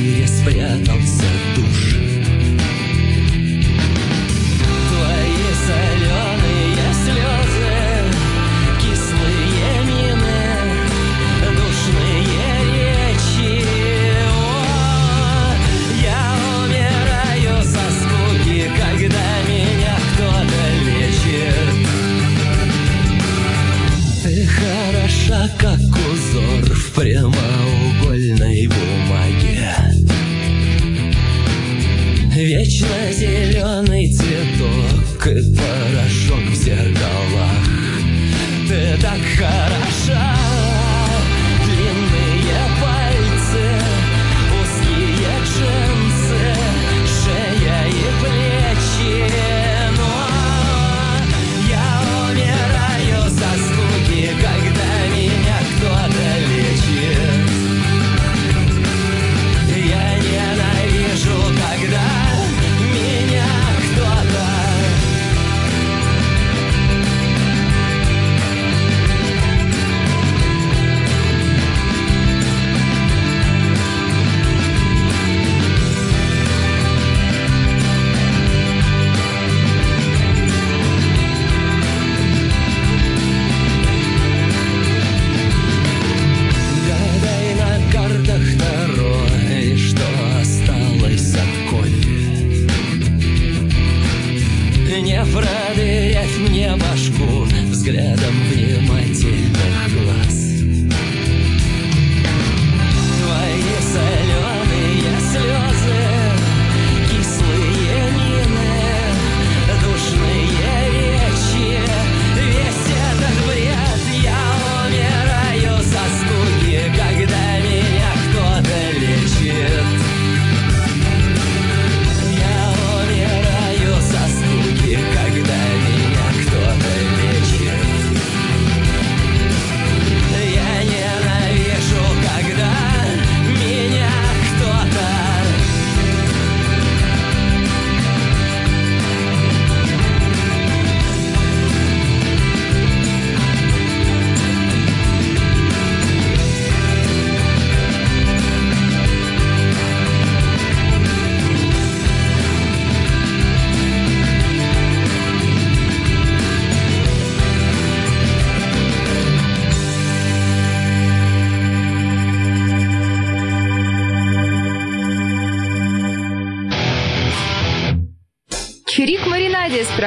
как 25.57 25.79
узор 25.79 26.75
в 26.75 26.93
прямом 26.93 27.51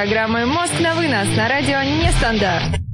Программой 0.05 0.45
«Мозг 0.45 0.79
на 0.79 0.93
вынос» 0.93 1.27
на 1.35 1.49
радио 1.49 1.81
«Нестандарт». 1.81 2.84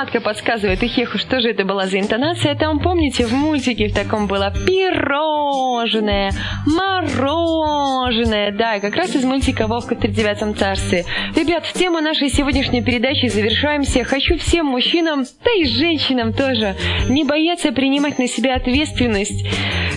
Помадка 0.00 0.22
подсказывает 0.22 0.82
Ихеху, 0.82 1.18
что 1.18 1.42
же 1.42 1.50
это 1.50 1.66
была 1.66 1.86
за 1.86 2.00
интонация. 2.00 2.54
Там, 2.54 2.78
помните, 2.78 3.26
в 3.26 3.34
мультике 3.34 3.88
в 3.88 3.94
таком 3.94 4.28
было 4.28 4.50
пирожное, 4.50 6.32
мороженое. 6.64 8.50
Да, 8.50 8.80
как 8.80 8.96
раз 8.96 9.14
из 9.14 9.24
мультика 9.24 9.66
«Вовка 9.66 9.96
в 9.96 9.98
тридевятом 9.98 10.56
царстве». 10.56 11.04
Ребят, 11.36 11.66
в 11.66 11.74
тему 11.74 12.00
нашей 12.00 12.30
сегодняшней 12.30 12.82
передачи 12.82 13.26
завершаемся. 13.26 14.02
Хочу 14.04 14.38
всем 14.38 14.64
мужчинам, 14.64 15.26
да 15.44 15.50
и 15.58 15.66
женщинам 15.66 16.32
тоже, 16.32 16.76
не 17.10 17.24
бояться 17.24 17.70
принимать 17.70 18.18
на 18.18 18.26
себя 18.26 18.54
ответственность. 18.54 19.44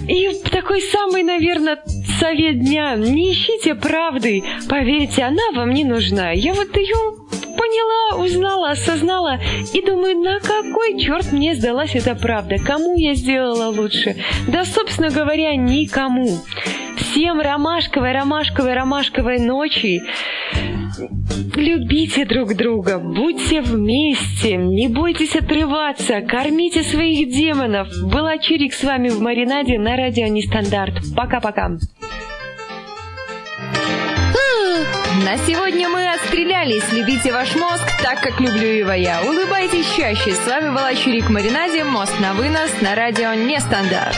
И 0.09 0.27
такой 0.51 0.81
самый, 0.81 1.23
наверное, 1.23 1.79
совет 2.19 2.59
дня. 2.59 2.95
Не 2.97 3.31
ищите 3.31 3.73
правды. 3.73 4.43
Поверьте, 4.67 5.23
она 5.23 5.51
вам 5.55 5.69
не 5.69 5.85
нужна. 5.85 6.31
Я 6.31 6.53
вот 6.53 6.75
ее 6.75 6.97
поняла, 7.55 8.23
узнала, 8.23 8.71
осознала 8.71 9.39
и 9.73 9.81
думаю, 9.81 10.17
на 10.19 10.39
какой 10.39 10.99
черт 10.99 11.31
мне 11.31 11.55
сдалась 11.55 11.95
эта 11.95 12.15
правда? 12.15 12.57
Кому 12.57 12.97
я 12.97 13.15
сделала 13.15 13.69
лучше? 13.69 14.15
Да, 14.47 14.65
собственно 14.65 15.09
говоря, 15.09 15.55
никому. 15.55 16.39
Всем 16.97 17.39
ромашковой, 17.39 18.11
ромашковой, 18.13 18.73
ромашковой 18.73 19.39
ночи. 19.39 20.01
Любите 21.55 22.25
друг 22.25 22.55
друга, 22.55 22.99
будьте 22.99 23.61
вместе, 23.61 24.55
не 24.55 24.87
бойтесь 24.87 25.35
отрываться, 25.35 26.21
кормите 26.21 26.83
своих 26.83 27.29
демонов. 27.29 27.87
Была 28.03 28.37
Чирик 28.37 28.73
с 28.73 28.83
вами 28.83 29.09
в 29.09 29.21
Маринаде 29.21 29.77
на 29.77 29.95
радио 29.95 30.27
Нестандарт. 30.27 30.95
Пока-пока. 31.15 31.77
На 35.21 35.37
сегодня 35.37 35.89
мы 35.89 36.11
отстрелялись. 36.11 36.91
Любите 36.91 37.31
ваш 37.31 37.55
мозг 37.55 37.83
так, 38.01 38.19
как 38.19 38.39
люблю 38.39 38.67
его 38.67 38.93
я. 38.93 39.21
Улыбайтесь 39.21 39.85
чаще. 39.95 40.33
С 40.33 40.47
вами 40.47 40.69
была 40.69 40.95
Чирик 40.95 41.29
Маринаде. 41.29 41.83
Мозг 41.83 42.19
на 42.19 42.33
вынос 42.33 42.71
на 42.81 42.95
радио 42.95 43.35
Нестандарт. 43.35 44.15